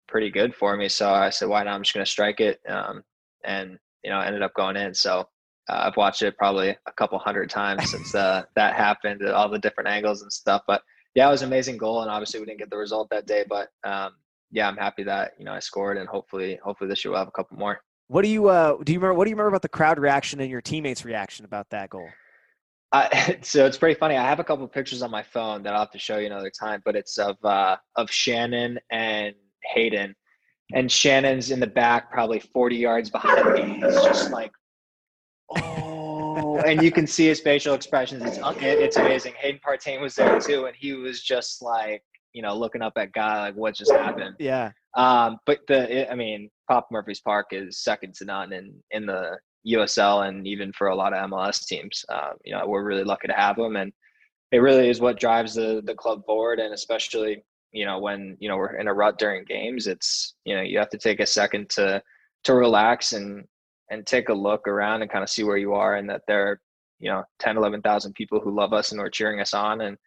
pretty 0.07 0.31
good 0.31 0.55
for 0.55 0.75
me. 0.75 0.89
So 0.89 1.11
I 1.11 1.29
said, 1.29 1.49
why 1.49 1.61
not? 1.61 1.75
I'm 1.75 1.83
just 1.83 1.93
going 1.93 2.03
to 2.03 2.11
strike 2.11 2.39
it. 2.39 2.59
Um, 2.67 3.03
and, 3.45 3.77
you 4.03 4.09
know, 4.09 4.17
I 4.17 4.25
ended 4.25 4.41
up 4.41 4.55
going 4.55 4.75
in. 4.75 4.95
So 4.95 5.29
uh, 5.69 5.83
I've 5.85 5.97
watched 5.97 6.23
it 6.23 6.35
probably 6.35 6.69
a 6.69 6.91
couple 6.97 7.19
hundred 7.19 7.51
times 7.51 7.91
since 7.91 8.15
uh, 8.15 8.41
that 8.55 8.73
happened, 8.73 9.21
at 9.21 9.35
all 9.35 9.49
the 9.49 9.59
different 9.59 9.87
angles 9.87 10.23
and 10.23 10.33
stuff. 10.33 10.63
But 10.65 10.81
yeah, 11.15 11.27
it 11.27 11.31
was 11.31 11.41
an 11.41 11.47
amazing 11.47 11.77
goal, 11.77 12.01
and 12.01 12.09
obviously 12.09 12.39
we 12.39 12.45
didn't 12.45 12.59
get 12.59 12.69
the 12.69 12.77
result 12.77 13.09
that 13.09 13.25
day, 13.25 13.43
but 13.47 13.69
um, 13.83 14.13
yeah, 14.51 14.67
I'm 14.67 14.77
happy 14.77 15.03
that 15.03 15.33
you 15.37 15.45
know 15.45 15.53
I 15.53 15.59
scored, 15.59 15.97
and 15.97 16.07
hopefully, 16.07 16.59
hopefully 16.63 16.89
this 16.89 17.03
year 17.03 17.11
we'll 17.11 17.19
have 17.19 17.27
a 17.27 17.31
couple 17.31 17.57
more. 17.57 17.79
What 18.07 18.23
do 18.23 18.29
you 18.29 18.47
uh, 18.47 18.77
do? 18.83 18.93
You 18.93 18.99
remember? 18.99 19.15
What 19.15 19.25
do 19.25 19.29
you 19.29 19.35
remember 19.35 19.49
about 19.49 19.61
the 19.61 19.69
crowd 19.69 19.99
reaction 19.99 20.39
and 20.39 20.49
your 20.49 20.61
teammates' 20.61 21.05
reaction 21.05 21.45
about 21.45 21.69
that 21.69 21.89
goal? 21.89 22.07
Uh, 22.91 23.07
so 23.41 23.65
it's 23.65 23.77
pretty 23.77 23.97
funny. 23.99 24.17
I 24.17 24.27
have 24.27 24.39
a 24.39 24.43
couple 24.43 24.67
pictures 24.67 25.01
on 25.01 25.11
my 25.11 25.23
phone 25.23 25.63
that 25.63 25.73
I'll 25.73 25.81
have 25.81 25.91
to 25.91 25.99
show 25.99 26.17
you 26.17 26.27
another 26.27 26.51
time, 26.51 26.81
but 26.85 26.95
it's 26.95 27.17
of 27.17 27.37
uh, 27.43 27.77
of 27.95 28.09
Shannon 28.11 28.79
and 28.91 29.35
Hayden, 29.73 30.15
and 30.73 30.91
Shannon's 30.91 31.51
in 31.51 31.59
the 31.59 31.67
back, 31.67 32.11
probably 32.11 32.39
40 32.39 32.75
yards 32.75 33.09
behind 33.09 33.53
me. 33.53 33.79
He's 33.85 34.03
just 34.03 34.31
like, 34.31 34.51
and 36.65 36.81
you 36.81 36.91
can 36.91 37.07
see 37.07 37.27
his 37.27 37.39
facial 37.39 37.73
expressions. 37.73 38.23
It's 38.25 38.39
it's 38.61 38.97
amazing. 38.97 39.33
Hayden 39.37 39.59
Partain 39.65 40.01
was 40.01 40.15
there 40.15 40.39
too, 40.39 40.65
and 40.65 40.75
he 40.75 40.93
was 40.93 41.21
just 41.21 41.61
like 41.61 42.03
you 42.33 42.41
know 42.41 42.55
looking 42.55 42.81
up 42.81 42.93
at 42.97 43.11
God 43.11 43.39
like 43.41 43.55
what 43.55 43.75
just 43.75 43.91
happened. 43.91 44.35
Yeah. 44.39 44.71
Um, 44.95 45.37
but 45.45 45.59
the 45.67 46.11
I 46.11 46.15
mean, 46.15 46.49
Papa 46.69 46.87
Murphy's 46.91 47.21
Park 47.21 47.47
is 47.51 47.83
second 47.83 48.15
to 48.15 48.25
none 48.25 48.53
in 48.53 48.73
in 48.91 49.05
the 49.05 49.37
USL 49.67 50.27
and 50.27 50.47
even 50.47 50.71
for 50.73 50.87
a 50.87 50.95
lot 50.95 51.13
of 51.13 51.29
MLS 51.29 51.65
teams. 51.65 52.03
Uh, 52.09 52.31
you 52.43 52.53
know, 52.53 52.65
we're 52.67 52.83
really 52.83 53.03
lucky 53.03 53.27
to 53.27 53.33
have 53.33 53.55
them, 53.55 53.75
and 53.75 53.91
it 54.51 54.59
really 54.59 54.89
is 54.89 55.01
what 55.01 55.19
drives 55.19 55.55
the 55.55 55.81
the 55.85 55.95
club 55.95 56.25
forward, 56.25 56.59
and 56.59 56.73
especially 56.73 57.43
you 57.71 57.85
know 57.85 57.99
when 57.99 58.37
you 58.39 58.49
know 58.49 58.57
we're 58.57 58.77
in 58.77 58.87
a 58.87 58.93
rut 58.93 59.17
during 59.19 59.45
games, 59.45 59.87
it's 59.87 60.35
you 60.45 60.55
know 60.55 60.61
you 60.61 60.77
have 60.79 60.89
to 60.89 60.97
take 60.97 61.19
a 61.19 61.25
second 61.25 61.69
to 61.69 62.01
to 62.45 62.53
relax 62.55 63.13
and 63.13 63.45
and 63.89 64.05
take 64.05 64.29
a 64.29 64.33
look 64.33 64.67
around 64.67 65.01
and 65.01 65.11
kind 65.11 65.23
of 65.23 65.29
see 65.29 65.43
where 65.43 65.57
you 65.57 65.73
are 65.73 65.95
and 65.95 66.09
that 66.09 66.21
there 66.27 66.47
are 66.47 66.61
you 66.99 67.09
know 67.09 67.23
10 67.39 67.57
11,000 67.57 68.13
people 68.13 68.39
who 68.39 68.55
love 68.55 68.73
us 68.73 68.91
and 68.91 69.01
are 69.01 69.09
cheering 69.09 69.39
us 69.39 69.53
on 69.53 69.81
and 69.81 69.97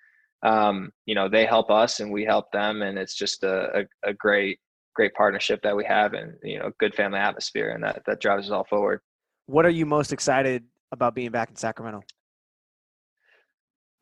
um, 0.44 0.90
you 1.06 1.14
know 1.14 1.28
they 1.28 1.46
help 1.46 1.70
us 1.70 2.00
and 2.00 2.10
we 2.10 2.24
help 2.24 2.50
them 2.52 2.82
and 2.82 2.98
it's 2.98 3.14
just 3.14 3.44
a, 3.44 3.80
a, 3.80 4.10
a, 4.10 4.14
great 4.14 4.58
great 4.94 5.14
partnership 5.14 5.60
that 5.62 5.76
we 5.76 5.84
have 5.84 6.14
and 6.14 6.34
you 6.42 6.58
know 6.58 6.70
good 6.80 6.94
family 6.94 7.18
atmosphere 7.18 7.70
and 7.70 7.84
that 7.84 8.02
that 8.06 8.20
drives 8.20 8.46
us 8.46 8.52
all 8.52 8.64
forward. 8.64 9.00
What 9.46 9.64
are 9.64 9.70
you 9.70 9.86
most 9.86 10.12
excited 10.12 10.64
about 10.90 11.14
being 11.14 11.30
back 11.30 11.50
in 11.50 11.56
sacramento? 11.56 12.02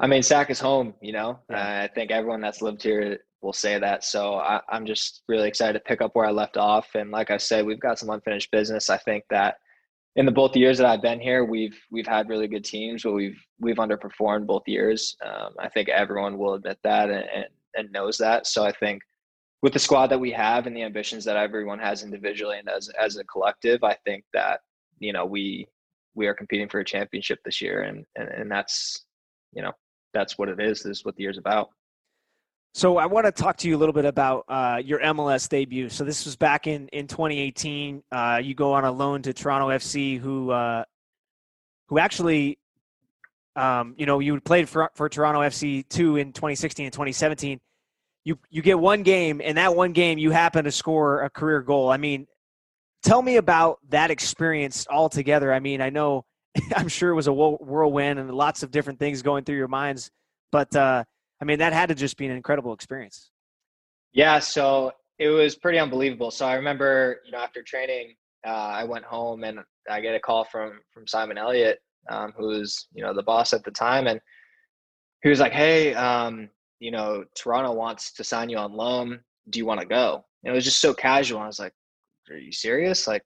I 0.01 0.07
mean 0.07 0.23
sac 0.23 0.49
is 0.49 0.59
home 0.59 0.95
you 1.03 1.13
know 1.13 1.39
yeah. 1.51 1.83
uh, 1.83 1.85
i 1.85 1.89
think 1.95 2.11
everyone 2.11 2.41
that's 2.41 2.63
lived 2.63 2.83
here 2.83 3.19
will 3.43 3.53
say 3.53 3.79
that 3.79 4.03
so 4.03 4.37
I, 4.37 4.61
i'm 4.71 4.87
just 4.87 5.23
really 5.29 5.47
excited 5.47 5.75
to 5.75 5.81
pick 5.81 6.01
up 6.01 6.13
where 6.15 6.25
i 6.25 6.31
left 6.31 6.57
off 6.57 6.89
and 6.95 7.11
like 7.11 7.31
i 7.31 7.37
said 7.37 7.67
we've 7.67 7.81
got 7.81 7.99
some 7.99 8.09
unfinished 8.09 8.51
business. 8.51 8.89
I 8.89 8.97
think 8.97 9.25
that 9.29 9.57
in 10.17 10.27
the 10.27 10.33
both 10.33 10.57
years 10.57 10.79
that 10.79 10.87
I've 10.87 11.03
been 11.03 11.21
here, 11.21 11.45
we've 11.45 11.79
we've 11.91 12.07
had 12.07 12.29
really 12.29 12.49
good 12.49 12.65
teams, 12.65 13.03
but 13.03 13.13
we've 13.13 13.41
we've 13.61 13.77
underperformed 13.77 14.47
both 14.47 14.67
years. 14.67 15.17
Um, 15.25 15.55
I 15.59 15.69
think 15.69 15.89
everyone 15.89 16.37
will 16.37 16.55
admit 16.55 16.79
that 16.83 17.11
and, 17.11 17.25
and, 17.35 17.47
and 17.77 17.93
knows 17.93 18.19
that. 18.19 18.47
So 18.47 18.65
I 18.65 18.73
think 18.73 19.03
with 19.63 19.73
the 19.73 19.79
squad 19.79 20.09
that 20.09 20.19
we 20.19 20.33
have 20.33 20.67
and 20.67 20.75
the 20.75 20.83
ambitions 20.83 21.25
that 21.25 21.37
everyone 21.37 21.79
has 21.79 22.03
individually 22.03 22.59
and 22.59 22.69
as 22.69 22.89
as 23.01 23.17
a 23.17 23.25
collective, 23.25 23.85
I 23.85 23.97
think 24.05 24.25
that 24.33 24.61
you 24.99 25.13
know 25.13 25.25
we 25.25 25.67
we 26.15 26.27
are 26.27 26.35
competing 26.35 26.69
for 26.69 26.81
a 26.81 26.85
championship 26.85 27.39
this 27.45 27.61
year, 27.61 27.83
and 27.83 28.05
and, 28.17 28.29
and 28.29 28.51
that's 28.51 29.05
you 29.53 29.63
know 29.63 29.73
that's 30.13 30.37
what 30.39 30.49
it 30.49 30.61
is. 30.61 30.83
This 30.83 30.99
is 30.99 31.05
what 31.05 31.15
the 31.15 31.23
year's 31.23 31.39
about. 31.39 31.71
So 32.73 32.99
I 32.99 33.07
want 33.07 33.27
to 33.27 33.33
talk 33.33 33.57
to 33.59 33.69
you 33.69 33.77
a 33.77 33.79
little 33.79 33.93
bit 33.93 34.05
about 34.05 34.45
uh, 34.49 34.81
your 34.85 35.01
MLS 35.01 35.49
debut. 35.49 35.89
So 35.89 36.05
this 36.05 36.25
was 36.25 36.37
back 36.37 36.67
in 36.69 36.87
in 36.89 37.09
2018. 37.09 38.03
Uh, 38.13 38.41
you 38.43 38.55
go 38.55 38.73
on 38.73 38.85
a 38.85 38.93
loan 38.93 39.23
to 39.23 39.33
Toronto 39.33 39.69
FC, 39.69 40.19
who 40.19 40.51
uh, 40.51 40.85
who 41.89 41.99
actually, 41.99 42.59
um, 43.57 43.95
you 43.99 44.07
know, 44.07 44.21
you 44.21 44.41
played 44.41 44.69
for 44.69 44.91
for 44.95 45.09
Toronto 45.09 45.41
FC 45.41 45.89
two 45.89 46.17
in 46.17 46.33
2016 46.33 46.87
and 46.87 46.93
2017. 46.93 47.61
You 48.25 48.39
you 48.51 48.63
get 48.63 48.79
one 48.79 49.03
game, 49.03 49.41
and 49.43 49.59
that 49.59 49.75
one 49.75 49.93
game 49.93 50.19
you 50.19 50.31
happen 50.31 50.65
to 50.65 50.71
score 50.71 51.23
a 51.23 51.31
career 51.31 51.63
goal. 51.63 51.91
I 51.91 51.97
mean, 51.97 52.29
tell 53.03 53.21
me 53.21 53.37
about 53.37 53.81
that 53.89 54.13
experience 54.13 54.87
altogether. 54.89 55.53
I 55.53 55.59
mean, 55.59 55.81
I 55.81 55.91
know, 55.91 56.25
I'm 56.77 56.89
sure 56.89 57.11
it 57.11 57.17
was 57.17 57.27
a 57.27 57.33
whirlwind 57.33 58.21
and 58.21 58.31
lots 58.31 58.63
of 58.63 58.71
different 58.71 59.01
things 59.01 59.23
going 59.23 59.43
through 59.43 59.57
your 59.57 59.69
minds, 59.69 60.13
but 60.53 60.75
uh, 60.77 61.03
I 61.41 61.45
mean, 61.45 61.59
that 61.59 61.73
had 61.73 61.89
to 61.89 61.95
just 61.95 62.17
be 62.17 62.27
an 62.27 62.33
incredible 62.33 62.73
experience. 62.73 63.31
Yeah. 64.13 64.39
So 64.39 64.93
it 65.19 65.29
was 65.29 65.55
pretty 65.57 65.79
unbelievable. 65.79 66.31
So 66.31 66.47
I 66.47 66.55
remember, 66.55 67.21
you 67.25 67.33
know, 67.33 67.39
after 67.39 67.63
training, 67.63 68.15
uh, 68.47 68.51
I 68.51 68.85
went 68.85 69.05
home 69.05 69.45
and 69.45 69.61
I 69.89 70.01
get 70.01 70.15
a 70.15 70.21
call 70.21 70.45
from 70.45 70.81
from 70.93 71.07
Simon 71.07 71.39
Elliott, 71.39 71.79
um, 72.09 72.33
who 72.37 72.49
was 72.49 72.89
you 72.95 73.03
know 73.05 73.15
the 73.15 73.23
boss 73.23 73.53
at 73.53 73.65
the 73.65 73.71
time, 73.71 74.07
and 74.07 74.21
he 75.23 75.29
was 75.29 75.41
like, 75.41 75.53
"Hey, 75.53 75.95
um, 75.95 76.49
you 76.79 76.91
know, 76.91 77.25
Toronto 77.37 77.73
wants 77.73 78.13
to 78.15 78.25
sign 78.25 78.49
you 78.49 78.57
on 78.57 78.73
loan. 78.73 79.21
Do 79.51 79.59
you 79.59 79.67
want 79.67 79.81
to 79.81 79.87
go?" 79.87 80.25
And 80.43 80.53
it 80.53 80.55
was 80.55 80.65
just 80.65 80.81
so 80.81 80.95
casual. 80.95 81.41
I 81.41 81.47
was 81.47 81.59
like, 81.59 81.75
"Are 82.31 82.37
you 82.37 82.53
serious?" 82.53 83.07
Like, 83.07 83.23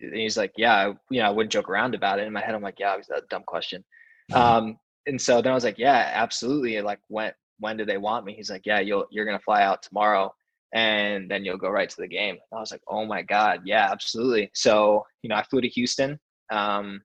and 0.00 0.14
he's 0.14 0.36
like, 0.36 0.52
"Yeah, 0.56 0.74
I, 0.74 0.86
you 1.10 1.20
know, 1.20 1.28
I 1.28 1.30
wouldn't 1.30 1.52
joke 1.52 1.70
around 1.70 1.94
about 1.94 2.18
it." 2.18 2.26
In 2.26 2.32
my 2.32 2.42
head, 2.42 2.54
I'm 2.54 2.62
like, 2.62 2.78
"Yeah, 2.78 2.96
that's 2.96 3.08
a 3.10 3.22
dumb 3.30 3.44
question." 3.46 3.84
Um, 4.32 4.78
and 5.06 5.20
so 5.20 5.40
then 5.40 5.52
I 5.52 5.54
was 5.54 5.64
like, 5.64 5.78
"Yeah, 5.78 6.10
absolutely." 6.12 6.76
And 6.76 6.86
like, 6.86 7.00
when 7.08 7.32
when 7.60 7.76
do 7.76 7.84
they 7.84 7.98
want 7.98 8.24
me? 8.24 8.34
He's 8.34 8.50
like, 8.50 8.66
"Yeah, 8.66 8.80
you'll 8.80 9.06
you're 9.10 9.24
gonna 9.24 9.38
fly 9.38 9.62
out 9.62 9.82
tomorrow." 9.82 10.32
and 10.72 11.30
then 11.30 11.44
you'll 11.44 11.56
go 11.56 11.68
right 11.68 11.90
to 11.90 12.00
the 12.00 12.06
game. 12.06 12.36
I 12.52 12.60
was 12.60 12.70
like, 12.70 12.82
oh 12.88 13.04
my 13.04 13.22
God, 13.22 13.60
yeah, 13.64 13.90
absolutely. 13.90 14.50
So, 14.54 15.04
you 15.22 15.28
know, 15.28 15.34
I 15.34 15.42
flew 15.42 15.60
to 15.60 15.68
Houston. 15.68 16.18
Um, 16.50 17.02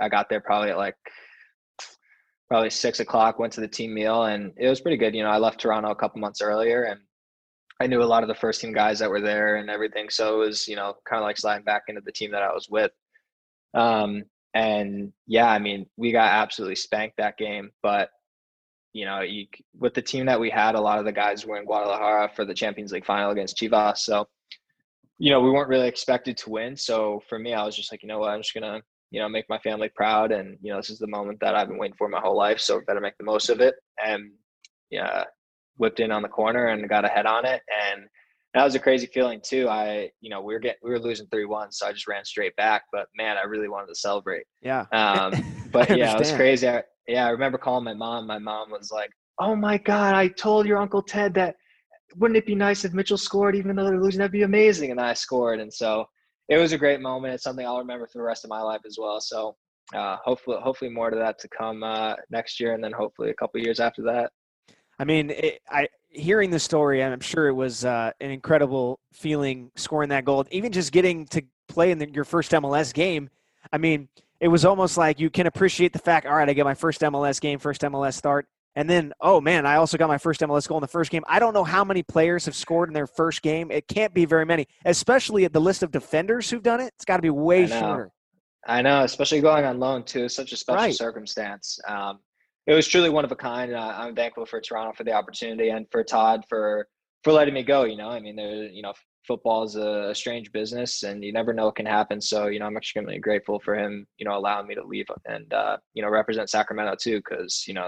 I 0.00 0.08
got 0.08 0.28
there 0.28 0.40
probably 0.40 0.70
at 0.70 0.76
like 0.76 0.94
probably 2.48 2.70
six 2.70 3.00
o'clock, 3.00 3.38
went 3.38 3.52
to 3.54 3.60
the 3.60 3.68
team 3.68 3.92
meal, 3.92 4.24
and 4.24 4.52
it 4.56 4.68
was 4.68 4.80
pretty 4.80 4.96
good. 4.96 5.14
You 5.14 5.24
know, 5.24 5.30
I 5.30 5.38
left 5.38 5.60
Toronto 5.60 5.90
a 5.90 5.96
couple 5.96 6.20
months 6.20 6.40
earlier 6.40 6.84
and 6.84 7.00
I 7.80 7.86
knew 7.86 8.02
a 8.02 8.04
lot 8.04 8.22
of 8.22 8.28
the 8.28 8.34
first 8.34 8.60
team 8.60 8.72
guys 8.72 8.98
that 8.98 9.10
were 9.10 9.20
there 9.20 9.56
and 9.56 9.70
everything. 9.70 10.10
So 10.10 10.36
it 10.42 10.46
was, 10.46 10.68
you 10.68 10.76
know, 10.76 10.94
kind 11.08 11.20
of 11.20 11.26
like 11.26 11.38
sliding 11.38 11.64
back 11.64 11.84
into 11.88 12.00
the 12.00 12.12
team 12.12 12.30
that 12.32 12.42
I 12.42 12.52
was 12.52 12.68
with. 12.68 12.92
Um, 13.74 14.24
and 14.54 15.12
yeah, 15.26 15.48
I 15.48 15.58
mean, 15.58 15.86
we 15.96 16.10
got 16.10 16.32
absolutely 16.32 16.76
spanked 16.76 17.16
that 17.18 17.36
game, 17.36 17.70
but 17.82 18.10
you 18.98 19.04
know, 19.04 19.20
you, 19.20 19.46
with 19.78 19.94
the 19.94 20.02
team 20.02 20.26
that 20.26 20.40
we 20.40 20.50
had, 20.50 20.74
a 20.74 20.80
lot 20.80 20.98
of 20.98 21.04
the 21.04 21.12
guys 21.12 21.46
were 21.46 21.56
in 21.56 21.64
Guadalajara 21.64 22.32
for 22.34 22.44
the 22.44 22.52
Champions 22.52 22.90
League 22.90 23.06
final 23.06 23.30
against 23.30 23.56
Chivas. 23.56 23.98
So, 23.98 24.26
you 25.18 25.30
know, 25.30 25.40
we 25.40 25.52
weren't 25.52 25.68
really 25.68 25.86
expected 25.86 26.36
to 26.38 26.50
win. 26.50 26.76
So 26.76 27.22
for 27.28 27.38
me, 27.38 27.54
I 27.54 27.64
was 27.64 27.76
just 27.76 27.92
like, 27.92 28.02
you 28.02 28.08
know 28.08 28.18
what, 28.18 28.30
I'm 28.30 28.42
just 28.42 28.54
gonna, 28.54 28.82
you 29.12 29.20
know, 29.20 29.28
make 29.28 29.48
my 29.48 29.58
family 29.60 29.88
proud, 29.94 30.32
and 30.32 30.58
you 30.60 30.72
know, 30.72 30.78
this 30.78 30.90
is 30.90 30.98
the 30.98 31.06
moment 31.06 31.38
that 31.40 31.54
I've 31.54 31.68
been 31.68 31.78
waiting 31.78 31.96
for 31.96 32.08
my 32.08 32.20
whole 32.20 32.36
life. 32.36 32.58
So 32.58 32.80
better 32.88 33.00
make 33.00 33.16
the 33.18 33.24
most 33.24 33.50
of 33.50 33.60
it. 33.60 33.76
And 34.04 34.32
yeah, 34.90 35.22
whipped 35.76 36.00
in 36.00 36.10
on 36.10 36.22
the 36.22 36.28
corner 36.28 36.66
and 36.66 36.88
got 36.88 37.04
a 37.04 37.08
head 37.08 37.24
on 37.24 37.46
it, 37.46 37.62
and 37.92 38.02
that 38.54 38.64
was 38.64 38.74
a 38.74 38.80
crazy 38.80 39.06
feeling 39.06 39.40
too. 39.44 39.68
I, 39.68 40.10
you 40.20 40.28
know, 40.28 40.40
we 40.40 40.54
were 40.54 40.58
getting, 40.58 40.80
we 40.82 40.90
were 40.90 40.98
losing 40.98 41.28
three 41.28 41.44
one, 41.44 41.70
so 41.70 41.86
I 41.86 41.92
just 41.92 42.08
ran 42.08 42.24
straight 42.24 42.56
back. 42.56 42.82
But 42.90 43.06
man, 43.16 43.36
I 43.36 43.46
really 43.46 43.68
wanted 43.68 43.88
to 43.88 43.94
celebrate. 43.94 44.44
Yeah. 44.60 44.86
Um, 44.90 45.32
but 45.72 45.96
yeah, 45.96 46.14
it 46.14 46.18
was 46.18 46.32
crazy. 46.32 46.68
I, 46.68 46.82
yeah, 47.08 47.26
I 47.26 47.30
remember 47.30 47.58
calling 47.58 47.84
my 47.84 47.94
mom. 47.94 48.26
My 48.26 48.38
mom 48.38 48.70
was 48.70 48.90
like, 48.92 49.10
"Oh 49.40 49.56
my 49.56 49.78
god, 49.78 50.14
I 50.14 50.28
told 50.28 50.66
your 50.66 50.78
uncle 50.78 51.02
Ted 51.02 51.34
that. 51.34 51.56
Wouldn't 52.16 52.38
it 52.38 52.46
be 52.46 52.54
nice 52.54 52.84
if 52.84 52.94
Mitchell 52.94 53.18
scored, 53.18 53.54
even 53.56 53.74
though 53.76 53.84
they're 53.84 54.00
losing? 54.00 54.18
That'd 54.18 54.32
be 54.32 54.42
amazing." 54.42 54.90
And 54.90 55.00
I 55.00 55.14
scored, 55.14 55.60
and 55.60 55.72
so 55.72 56.06
it 56.48 56.58
was 56.58 56.72
a 56.72 56.78
great 56.78 57.00
moment. 57.00 57.34
It's 57.34 57.42
something 57.42 57.66
I'll 57.66 57.78
remember 57.78 58.06
for 58.06 58.18
the 58.18 58.24
rest 58.24 58.44
of 58.44 58.50
my 58.50 58.62
life 58.62 58.82
as 58.86 58.96
well. 58.98 59.20
So 59.20 59.56
uh, 59.94 60.16
hopefully, 60.24 60.58
hopefully 60.62 60.90
more 60.90 61.10
to 61.10 61.16
that 61.16 61.38
to 61.40 61.48
come 61.48 61.82
uh, 61.82 62.14
next 62.30 62.60
year, 62.60 62.74
and 62.74 62.84
then 62.84 62.92
hopefully 62.92 63.30
a 63.30 63.34
couple 63.34 63.60
years 63.60 63.80
after 63.80 64.02
that. 64.02 64.30
I 64.98 65.04
mean, 65.04 65.30
it, 65.30 65.60
I 65.70 65.88
hearing 66.10 66.50
the 66.50 66.58
story, 66.58 67.02
I'm 67.02 67.20
sure 67.20 67.48
it 67.48 67.54
was 67.54 67.84
uh, 67.84 68.12
an 68.20 68.30
incredible 68.30 68.98
feeling 69.12 69.70
scoring 69.76 70.08
that 70.10 70.24
goal. 70.24 70.44
Even 70.50 70.72
just 70.72 70.92
getting 70.92 71.26
to 71.26 71.42
play 71.68 71.90
in 71.90 71.98
the, 71.98 72.10
your 72.10 72.24
first 72.24 72.52
MLS 72.52 72.92
game. 72.92 73.30
I 73.72 73.78
mean, 73.78 74.08
it 74.40 74.48
was 74.48 74.64
almost 74.64 74.96
like 74.96 75.18
you 75.18 75.30
can 75.30 75.46
appreciate 75.46 75.92
the 75.92 75.98
fact, 75.98 76.26
all 76.26 76.36
right, 76.36 76.48
I 76.48 76.52
get 76.52 76.64
my 76.64 76.74
first 76.74 77.00
MLS 77.00 77.40
game, 77.40 77.58
first 77.58 77.82
MLS 77.82 78.14
start. 78.14 78.46
And 78.76 78.88
then, 78.88 79.12
oh 79.20 79.40
man, 79.40 79.66
I 79.66 79.76
also 79.76 79.98
got 79.98 80.08
my 80.08 80.18
first 80.18 80.40
MLS 80.40 80.68
goal 80.68 80.78
in 80.78 80.82
the 80.82 80.86
first 80.88 81.10
game. 81.10 81.24
I 81.26 81.40
don't 81.40 81.52
know 81.52 81.64
how 81.64 81.82
many 81.82 82.02
players 82.04 82.44
have 82.44 82.54
scored 82.54 82.88
in 82.88 82.94
their 82.94 83.08
first 83.08 83.42
game. 83.42 83.72
It 83.72 83.88
can't 83.88 84.14
be 84.14 84.24
very 84.24 84.44
many, 84.44 84.68
especially 84.84 85.44
at 85.44 85.52
the 85.52 85.60
list 85.60 85.82
of 85.82 85.90
defenders 85.90 86.48
who've 86.48 86.62
done 86.62 86.80
it. 86.80 86.92
It's 86.94 87.04
got 87.04 87.16
to 87.16 87.22
be 87.22 87.30
way 87.30 87.64
I 87.64 87.66
shorter. 87.66 88.12
I 88.66 88.82
know, 88.82 89.02
especially 89.02 89.40
going 89.40 89.64
on 89.64 89.80
loan 89.80 90.04
too. 90.04 90.28
Such 90.28 90.52
a 90.52 90.56
special 90.56 90.84
right. 90.84 90.94
circumstance. 90.94 91.80
Um, 91.88 92.20
it 92.68 92.74
was 92.74 92.86
truly 92.86 93.08
one 93.08 93.24
of 93.24 93.32
a 93.32 93.36
kind. 93.36 93.74
Uh, 93.74 93.94
I'm 93.96 94.14
thankful 94.14 94.46
for 94.46 94.60
Toronto 94.60 94.92
for 94.92 95.02
the 95.02 95.12
opportunity 95.12 95.70
and 95.70 95.86
for 95.90 96.04
Todd 96.04 96.44
for 96.48 96.86
for 97.24 97.32
letting 97.32 97.54
me 97.54 97.62
go. 97.62 97.84
You 97.84 97.96
know, 97.96 98.08
I 98.08 98.20
mean, 98.20 98.36
there, 98.36 98.64
you 98.64 98.82
know, 98.82 98.92
football 99.26 99.62
is 99.62 99.76
a, 99.76 100.14
strange 100.14 100.50
business, 100.52 101.02
and 101.02 101.22
you 101.22 101.32
never 101.32 101.52
know 101.52 101.66
what 101.66 101.76
can 101.76 101.86
happen. 101.86 102.20
So, 102.20 102.46
you 102.46 102.58
know, 102.58 102.66
I'm 102.66 102.76
extremely 102.76 103.18
grateful 103.18 103.60
for 103.60 103.76
him, 103.76 104.06
you 104.18 104.26
know, 104.26 104.36
allowing 104.36 104.66
me 104.66 104.74
to 104.74 104.84
leave 104.84 105.06
and 105.26 105.52
uh, 105.52 105.76
you 105.94 106.02
know 106.02 106.08
represent 106.08 106.50
Sacramento 106.50 106.96
too, 107.00 107.18
because 107.18 107.64
you 107.66 107.74
know 107.74 107.82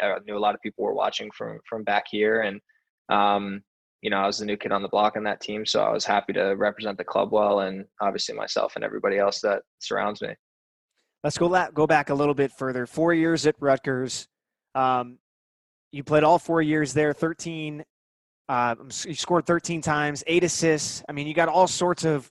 I, 0.00 0.04
I, 0.04 0.18
knew 0.26 0.36
a 0.36 0.38
lot 0.38 0.54
of 0.54 0.60
people 0.62 0.84
were 0.84 0.94
watching 0.94 1.30
from 1.36 1.60
from 1.68 1.84
back 1.84 2.04
here, 2.10 2.40
and 2.40 2.60
um, 3.08 3.62
you 4.02 4.10
know, 4.10 4.18
I 4.18 4.26
was 4.26 4.38
the 4.38 4.46
new 4.46 4.56
kid 4.56 4.72
on 4.72 4.82
the 4.82 4.88
block 4.88 5.16
on 5.16 5.24
that 5.24 5.40
team, 5.40 5.66
so 5.66 5.82
I 5.82 5.90
was 5.90 6.04
happy 6.04 6.32
to 6.34 6.54
represent 6.56 6.98
the 6.98 7.04
club 7.04 7.32
well, 7.32 7.60
and 7.60 7.84
obviously 8.00 8.34
myself 8.34 8.76
and 8.76 8.84
everybody 8.84 9.18
else 9.18 9.40
that 9.40 9.62
surrounds 9.80 10.22
me. 10.22 10.34
Let's 11.24 11.38
go 11.38 11.46
la- 11.46 11.70
go 11.70 11.86
back 11.86 12.10
a 12.10 12.14
little 12.14 12.34
bit 12.34 12.52
further. 12.52 12.86
Four 12.86 13.14
years 13.14 13.46
at 13.46 13.56
Rutgers. 13.58 14.28
Um, 14.74 15.18
you 15.92 16.04
played 16.04 16.24
all 16.24 16.38
four 16.38 16.62
years 16.62 16.92
there. 16.92 17.12
Thirteen. 17.12 17.84
Uh, 18.48 18.76
you 19.04 19.14
scored 19.14 19.46
13 19.46 19.80
times, 19.80 20.22
eight 20.26 20.44
assists. 20.44 21.02
I 21.08 21.12
mean, 21.12 21.26
you 21.26 21.34
got 21.34 21.48
all 21.48 21.66
sorts 21.66 22.04
of 22.04 22.30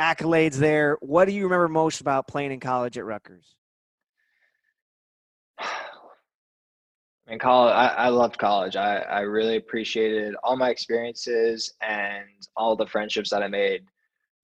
accolades 0.00 0.54
there. 0.54 0.96
What 1.00 1.26
do 1.26 1.32
you 1.32 1.44
remember 1.44 1.68
most 1.68 2.00
about 2.00 2.26
playing 2.26 2.52
in 2.52 2.60
college 2.60 2.98
at 2.98 3.04
Rutgers? 3.04 3.54
In 7.28 7.40
college, 7.40 7.74
I, 7.74 7.88
I 7.88 8.08
loved 8.08 8.38
college. 8.38 8.76
I, 8.76 8.98
I 8.98 9.20
really 9.22 9.56
appreciated 9.56 10.36
all 10.44 10.56
my 10.56 10.70
experiences 10.70 11.74
and 11.80 12.24
all 12.56 12.76
the 12.76 12.86
friendships 12.86 13.30
that 13.30 13.42
I 13.42 13.48
made. 13.48 13.82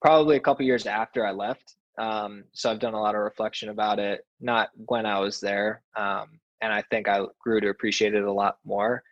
Probably 0.01 0.35
a 0.35 0.41
couple 0.41 0.67
years 0.67 0.85
after 0.85 1.25
I 1.25 1.31
left, 1.31 1.77
um, 1.99 2.43
so 2.53 2.71
I've 2.71 2.81
done 2.81 2.95
a 2.95 3.01
lot 3.01 3.15
of 3.15 3.21
reflection 3.21 3.69
about 3.69 4.01
it, 4.01 4.27
not 4.41 4.71
when 4.87 5.07
I 5.07 5.21
was 5.21 5.39
there. 5.39 5.83
Um, 5.97 6.41
and 6.61 6.73
I 6.73 6.83
think 6.91 7.09
I 7.09 7.21
grew 7.41 7.61
to 7.61 7.69
appreciate 7.69 8.15
it 8.15 8.25
a 8.25 8.33
lot 8.33 8.57
more. 8.65 9.05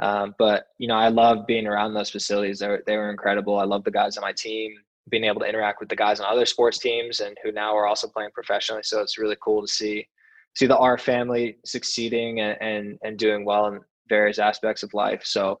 Um, 0.00 0.34
but 0.38 0.66
you 0.78 0.88
know, 0.88 0.94
I 0.94 1.08
love 1.08 1.46
being 1.46 1.66
around 1.66 1.94
those 1.94 2.10
facilities. 2.10 2.60
They 2.60 2.68
were, 2.68 2.82
they 2.86 2.96
were 2.96 3.10
incredible. 3.10 3.58
I 3.58 3.64
love 3.64 3.84
the 3.84 3.90
guys 3.90 4.16
on 4.16 4.22
my 4.22 4.32
team, 4.32 4.72
being 5.10 5.24
able 5.24 5.40
to 5.40 5.48
interact 5.48 5.80
with 5.80 5.88
the 5.88 5.96
guys 5.96 6.20
on 6.20 6.26
other 6.30 6.46
sports 6.46 6.78
teams 6.78 7.20
and 7.20 7.36
who 7.42 7.50
now 7.52 7.76
are 7.76 7.86
also 7.86 8.08
playing 8.08 8.30
professionally. 8.32 8.82
So 8.84 9.00
it's 9.00 9.18
really 9.18 9.36
cool 9.42 9.62
to 9.62 9.68
see 9.68 10.06
see 10.56 10.66
the 10.66 10.76
R 10.78 10.98
family 10.98 11.58
succeeding 11.64 12.40
and 12.40 12.56
and, 12.60 12.98
and 13.02 13.18
doing 13.18 13.44
well 13.44 13.66
in 13.66 13.80
various 14.08 14.38
aspects 14.38 14.82
of 14.82 14.94
life. 14.94 15.22
So 15.24 15.58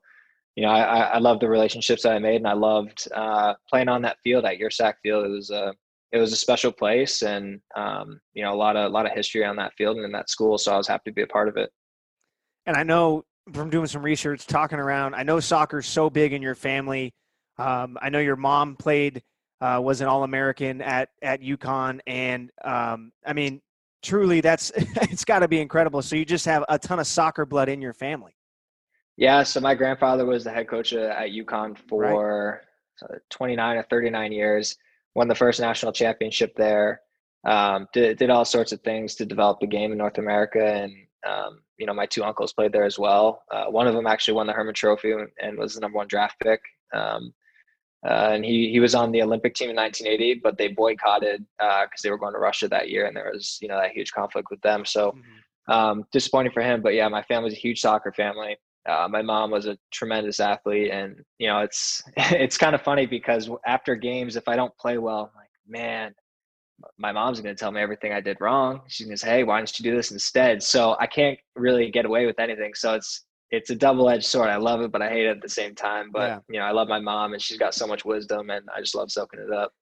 you 0.56 0.64
know, 0.64 0.70
I, 0.70 1.02
I 1.02 1.18
love 1.18 1.38
the 1.38 1.48
relationships 1.48 2.02
that 2.02 2.14
I 2.14 2.18
made, 2.18 2.36
and 2.36 2.48
I 2.48 2.52
loved 2.52 3.06
uh, 3.14 3.54
playing 3.70 3.88
on 3.88 4.02
that 4.02 4.16
field 4.24 4.44
at 4.44 4.58
Yurcak 4.58 4.94
field. 5.04 5.24
It 5.24 5.28
was 5.28 5.50
a 5.50 5.72
it 6.12 6.18
was 6.18 6.32
a 6.32 6.36
special 6.36 6.72
place 6.72 7.22
and 7.22 7.60
um, 7.76 8.20
you 8.34 8.42
know 8.42 8.52
a 8.52 8.56
lot 8.56 8.76
of 8.76 8.90
a 8.90 8.94
lot 8.94 9.06
of 9.06 9.12
history 9.12 9.44
on 9.44 9.56
that 9.56 9.74
field 9.76 9.96
and 9.96 10.04
in 10.04 10.12
that 10.12 10.30
school 10.30 10.58
so 10.58 10.72
i 10.72 10.76
was 10.76 10.88
happy 10.88 11.10
to 11.10 11.14
be 11.14 11.22
a 11.22 11.26
part 11.26 11.48
of 11.48 11.56
it 11.56 11.70
and 12.66 12.76
i 12.76 12.82
know 12.82 13.24
from 13.52 13.70
doing 13.70 13.86
some 13.86 14.02
research 14.02 14.46
talking 14.46 14.78
around 14.78 15.14
i 15.14 15.22
know 15.22 15.40
soccer's 15.40 15.86
so 15.86 16.08
big 16.08 16.32
in 16.32 16.42
your 16.42 16.54
family 16.54 17.12
um, 17.58 17.96
i 18.00 18.08
know 18.08 18.18
your 18.18 18.36
mom 18.36 18.76
played 18.76 19.22
uh, 19.60 19.80
was 19.82 20.00
an 20.00 20.06
all-american 20.06 20.80
at 20.80 21.08
at 21.22 21.40
UConn 21.40 21.98
and 22.06 22.50
um, 22.64 23.10
i 23.26 23.32
mean 23.32 23.60
truly 24.02 24.40
that's 24.40 24.70
it's 24.76 25.24
got 25.24 25.40
to 25.40 25.48
be 25.48 25.60
incredible 25.60 26.00
so 26.02 26.14
you 26.14 26.24
just 26.24 26.46
have 26.46 26.64
a 26.68 26.78
ton 26.78 27.00
of 27.00 27.06
soccer 27.06 27.44
blood 27.44 27.68
in 27.68 27.80
your 27.80 27.92
family 27.92 28.36
yeah 29.16 29.42
so 29.42 29.60
my 29.60 29.74
grandfather 29.74 30.24
was 30.24 30.44
the 30.44 30.50
head 30.50 30.68
coach 30.68 30.92
at 30.92 31.30
UConn 31.30 31.76
for 31.88 32.62
right. 33.10 33.20
29 33.30 33.76
or 33.76 33.82
39 33.84 34.32
years 34.32 34.76
won 35.18 35.28
the 35.28 35.34
first 35.34 35.60
national 35.60 35.92
championship 35.92 36.54
there. 36.56 37.00
Um, 37.44 37.88
did 37.92 38.18
did 38.18 38.30
all 38.30 38.44
sorts 38.44 38.72
of 38.72 38.80
things 38.80 39.16
to 39.16 39.26
develop 39.26 39.60
the 39.60 39.66
game 39.66 39.92
in 39.92 39.98
North 39.98 40.18
America, 40.18 40.64
and 40.64 40.92
um, 41.26 41.60
you 41.78 41.86
know 41.86 41.94
my 41.94 42.06
two 42.06 42.24
uncles 42.24 42.52
played 42.52 42.72
there 42.72 42.84
as 42.84 42.98
well. 42.98 43.42
Uh, 43.50 43.66
one 43.66 43.86
of 43.86 43.94
them 43.94 44.06
actually 44.06 44.34
won 44.34 44.46
the 44.46 44.52
Hermann 44.52 44.74
Trophy 44.74 45.14
and 45.40 45.58
was 45.58 45.74
the 45.74 45.80
number 45.80 45.96
one 45.96 46.08
draft 46.08 46.36
pick. 46.40 46.60
Um, 46.92 47.32
uh, 48.06 48.30
and 48.32 48.44
he 48.44 48.70
he 48.70 48.78
was 48.78 48.94
on 48.94 49.10
the 49.10 49.22
Olympic 49.22 49.54
team 49.54 49.70
in 49.70 49.76
1980, 49.76 50.40
but 50.42 50.56
they 50.56 50.68
boycotted 50.68 51.44
because 51.58 51.88
uh, 51.88 52.02
they 52.02 52.10
were 52.10 52.18
going 52.18 52.32
to 52.32 52.38
Russia 52.38 52.68
that 52.68 52.90
year, 52.90 53.06
and 53.06 53.16
there 53.16 53.30
was 53.32 53.58
you 53.60 53.66
know 53.66 53.78
that 53.78 53.90
huge 53.90 54.12
conflict 54.12 54.48
with 54.50 54.60
them. 54.60 54.84
So 54.84 55.10
mm-hmm. 55.10 55.72
um, 55.72 56.04
disappointing 56.12 56.52
for 56.52 56.62
him. 56.62 56.80
But 56.80 56.94
yeah, 56.94 57.08
my 57.08 57.22
family's 57.22 57.54
a 57.54 57.56
huge 57.56 57.80
soccer 57.80 58.12
family. 58.12 58.56
Uh, 58.88 59.08
my 59.10 59.20
mom 59.20 59.50
was 59.50 59.66
a 59.66 59.76
tremendous 59.90 60.38
athlete, 60.38 60.92
and 60.92 61.16
you 61.38 61.48
know 61.48 61.58
it's 61.58 62.00
it's 62.16 62.56
kind 62.56 62.76
of 62.76 62.82
funny 62.82 63.04
because 63.04 63.50
after 63.66 63.96
games, 63.96 64.36
if 64.36 64.46
I 64.46 64.54
don't 64.54 64.76
play 64.78 64.98
well, 64.98 65.32
I'm 65.32 65.40
like, 65.40 65.50
man, 65.66 66.14
my 66.96 67.12
mom's 67.12 67.40
going 67.40 67.54
to 67.54 67.58
tell 67.58 67.72
me 67.72 67.80
everything 67.80 68.12
I 68.12 68.20
did 68.20 68.40
wrong. 68.40 68.82
She's 68.86 69.06
going 69.06 69.16
to 69.16 69.20
say, 69.20 69.30
"Hey, 69.30 69.44
why 69.44 69.58
don't 69.58 69.78
you 69.78 69.82
do 69.82 69.96
this 69.96 70.10
instead?" 70.10 70.62
So 70.62 70.96
I 71.00 71.06
can't 71.06 71.38
really 71.56 71.90
get 71.90 72.04
away 72.04 72.26
with 72.26 72.38
anything. 72.38 72.74
So 72.74 72.94
it's 72.94 73.24
it's 73.50 73.70
a 73.70 73.74
double 73.74 74.08
edged 74.08 74.26
sword. 74.26 74.50
I 74.50 74.56
love 74.56 74.82
it, 74.82 74.92
but 74.92 75.02
I 75.02 75.08
hate 75.08 75.26
it 75.26 75.30
at 75.30 75.42
the 75.42 75.48
same 75.48 75.74
time. 75.74 76.10
But 76.12 76.28
yeah. 76.28 76.38
you 76.48 76.60
know, 76.60 76.66
I 76.66 76.72
love 76.72 76.88
my 76.88 77.00
mom, 77.00 77.32
and 77.32 77.42
she's 77.42 77.58
got 77.58 77.74
so 77.74 77.86
much 77.86 78.04
wisdom, 78.04 78.50
and 78.50 78.66
I 78.74 78.80
just 78.80 78.94
love 78.94 79.10
soaking 79.10 79.40
it 79.40 79.52
up. 79.52 79.72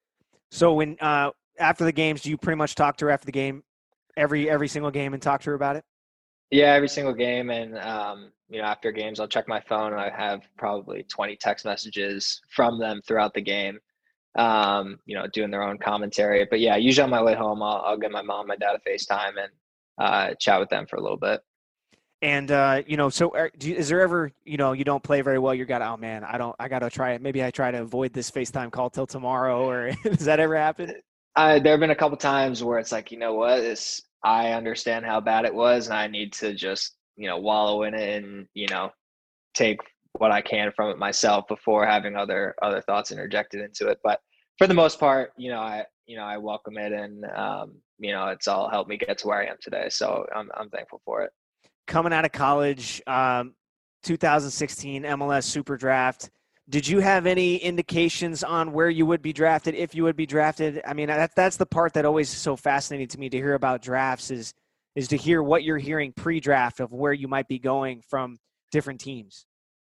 So 0.50 0.74
when 0.74 0.96
uh, 1.00 1.30
after 1.58 1.84
the 1.84 1.92
games, 1.92 2.22
do 2.22 2.30
you 2.30 2.36
pretty 2.36 2.56
much 2.56 2.74
talk 2.74 2.96
to 2.98 3.06
her 3.06 3.10
after 3.10 3.26
the 3.26 3.32
game, 3.32 3.62
every 4.16 4.48
every 4.48 4.68
single 4.68 4.90
game, 4.90 5.14
and 5.14 5.22
talk 5.22 5.40
to 5.42 5.50
her 5.50 5.54
about 5.54 5.76
it? 5.76 5.84
Yeah, 6.50 6.72
every 6.72 6.88
single 6.88 7.14
game, 7.14 7.50
and 7.50 7.76
um, 7.78 8.30
you 8.48 8.60
know, 8.60 8.64
after 8.64 8.92
games, 8.92 9.18
I'll 9.18 9.28
check 9.28 9.48
my 9.48 9.60
phone, 9.60 9.92
and 9.92 10.00
I 10.00 10.10
have 10.10 10.42
probably 10.56 11.04
20 11.04 11.36
text 11.36 11.64
messages 11.64 12.40
from 12.48 12.78
them 12.78 13.00
throughout 13.06 13.34
the 13.34 13.40
game. 13.42 13.78
Um, 14.36 14.98
you 15.06 15.16
know, 15.16 15.26
doing 15.32 15.50
their 15.50 15.62
own 15.62 15.78
commentary. 15.78 16.46
But 16.50 16.60
yeah, 16.60 16.76
usually 16.76 17.04
on 17.04 17.10
my 17.10 17.22
way 17.22 17.34
home, 17.34 17.62
I'll, 17.62 17.82
I'll 17.86 17.96
give 17.96 18.10
my 18.10 18.22
mom, 18.22 18.40
and 18.40 18.48
my 18.48 18.56
dad 18.56 18.76
a 18.76 18.88
FaceTime 18.88 19.32
and 19.42 19.50
uh, 19.98 20.34
chat 20.38 20.60
with 20.60 20.68
them 20.68 20.86
for 20.86 20.96
a 20.96 21.02
little 21.02 21.16
bit. 21.16 21.40
And 22.22 22.50
uh, 22.50 22.82
you 22.86 22.96
know, 22.96 23.10
so 23.10 23.34
are, 23.36 23.50
you, 23.60 23.74
is 23.74 23.88
there 23.88 24.00
ever, 24.00 24.32
you 24.44 24.56
know, 24.56 24.72
you 24.72 24.84
don't 24.84 25.02
play 25.02 25.20
very 25.20 25.38
well? 25.38 25.54
You 25.54 25.64
got, 25.66 25.82
oh 25.82 25.96
man, 25.96 26.24
I 26.24 26.38
don't, 26.38 26.56
I 26.58 26.68
got 26.68 26.78
to 26.78 26.90
try 26.90 27.12
it. 27.12 27.20
Maybe 27.20 27.44
I 27.44 27.50
try 27.50 27.70
to 27.70 27.82
avoid 27.82 28.12
this 28.12 28.30
FaceTime 28.30 28.70
call 28.70 28.88
till 28.88 29.06
tomorrow, 29.06 29.68
or 29.68 29.92
does 30.04 30.24
that 30.24 30.40
ever 30.40 30.56
happen? 30.56 30.94
Uh, 31.34 31.58
there 31.58 31.72
have 31.72 31.80
been 31.80 31.90
a 31.90 31.96
couple 31.96 32.16
times 32.16 32.64
where 32.64 32.78
it's 32.78 32.92
like, 32.92 33.12
you 33.12 33.18
know 33.18 33.34
what, 33.34 33.60
this 33.60 34.02
I 34.24 34.52
understand 34.52 35.04
how 35.04 35.20
bad 35.20 35.44
it 35.44 35.54
was, 35.54 35.88
and 35.88 35.96
I 35.96 36.06
need 36.06 36.32
to 36.34 36.54
just, 36.54 36.96
you 37.16 37.28
know, 37.28 37.38
wallow 37.38 37.82
in 37.82 37.94
it 37.94 38.22
and 38.22 38.46
you 38.54 38.66
know, 38.68 38.90
take 39.54 39.78
what 40.12 40.32
I 40.32 40.40
can 40.40 40.72
from 40.74 40.90
it 40.90 40.98
myself 40.98 41.46
before 41.48 41.86
having 41.86 42.16
other 42.16 42.54
other 42.62 42.80
thoughts 42.80 43.12
interjected 43.12 43.60
into 43.60 43.88
it. 43.88 43.98
But 44.02 44.20
for 44.58 44.66
the 44.66 44.74
most 44.74 44.98
part, 44.98 45.32
you 45.36 45.50
know, 45.50 45.60
I 45.60 45.84
you 46.06 46.16
know 46.16 46.24
I 46.24 46.38
welcome 46.38 46.78
it, 46.78 46.92
and 46.92 47.24
um, 47.34 47.74
you 47.98 48.12
know, 48.12 48.28
it's 48.28 48.48
all 48.48 48.68
helped 48.68 48.90
me 48.90 48.96
get 48.96 49.18
to 49.18 49.28
where 49.28 49.40
I 49.40 49.46
am 49.46 49.56
today. 49.60 49.88
So 49.88 50.26
I'm 50.34 50.50
I'm 50.54 50.70
thankful 50.70 51.00
for 51.04 51.22
it 51.22 51.32
coming 51.86 52.12
out 52.12 52.24
of 52.24 52.32
college, 52.32 53.02
um, 53.06 53.54
2016 54.02 55.02
MLS 55.02 55.44
Super 55.44 55.76
Draft. 55.76 56.30
Did 56.68 56.86
you 56.86 56.98
have 56.98 57.26
any 57.26 57.56
indications 57.56 58.42
on 58.42 58.72
where 58.72 58.90
you 58.90 59.06
would 59.06 59.22
be 59.22 59.32
drafted, 59.32 59.76
if 59.76 59.94
you 59.94 60.02
would 60.02 60.16
be 60.16 60.26
drafted? 60.26 60.82
I 60.84 60.94
mean, 60.94 61.06
that, 61.06 61.30
that's 61.36 61.56
the 61.56 61.66
part 61.66 61.92
that 61.94 62.04
always 62.04 62.32
is 62.32 62.38
so 62.38 62.56
fascinating 62.56 63.06
to 63.08 63.18
me 63.18 63.28
to 63.28 63.36
hear 63.36 63.54
about 63.54 63.82
drafts 63.82 64.30
is 64.30 64.52
is 64.96 65.08
to 65.08 65.16
hear 65.16 65.42
what 65.42 65.62
you're 65.62 65.76
hearing 65.76 66.10
pre-draft 66.10 66.80
of 66.80 66.90
where 66.90 67.12
you 67.12 67.28
might 67.28 67.46
be 67.48 67.58
going 67.58 68.00
from 68.00 68.38
different 68.72 68.98
teams. 68.98 69.44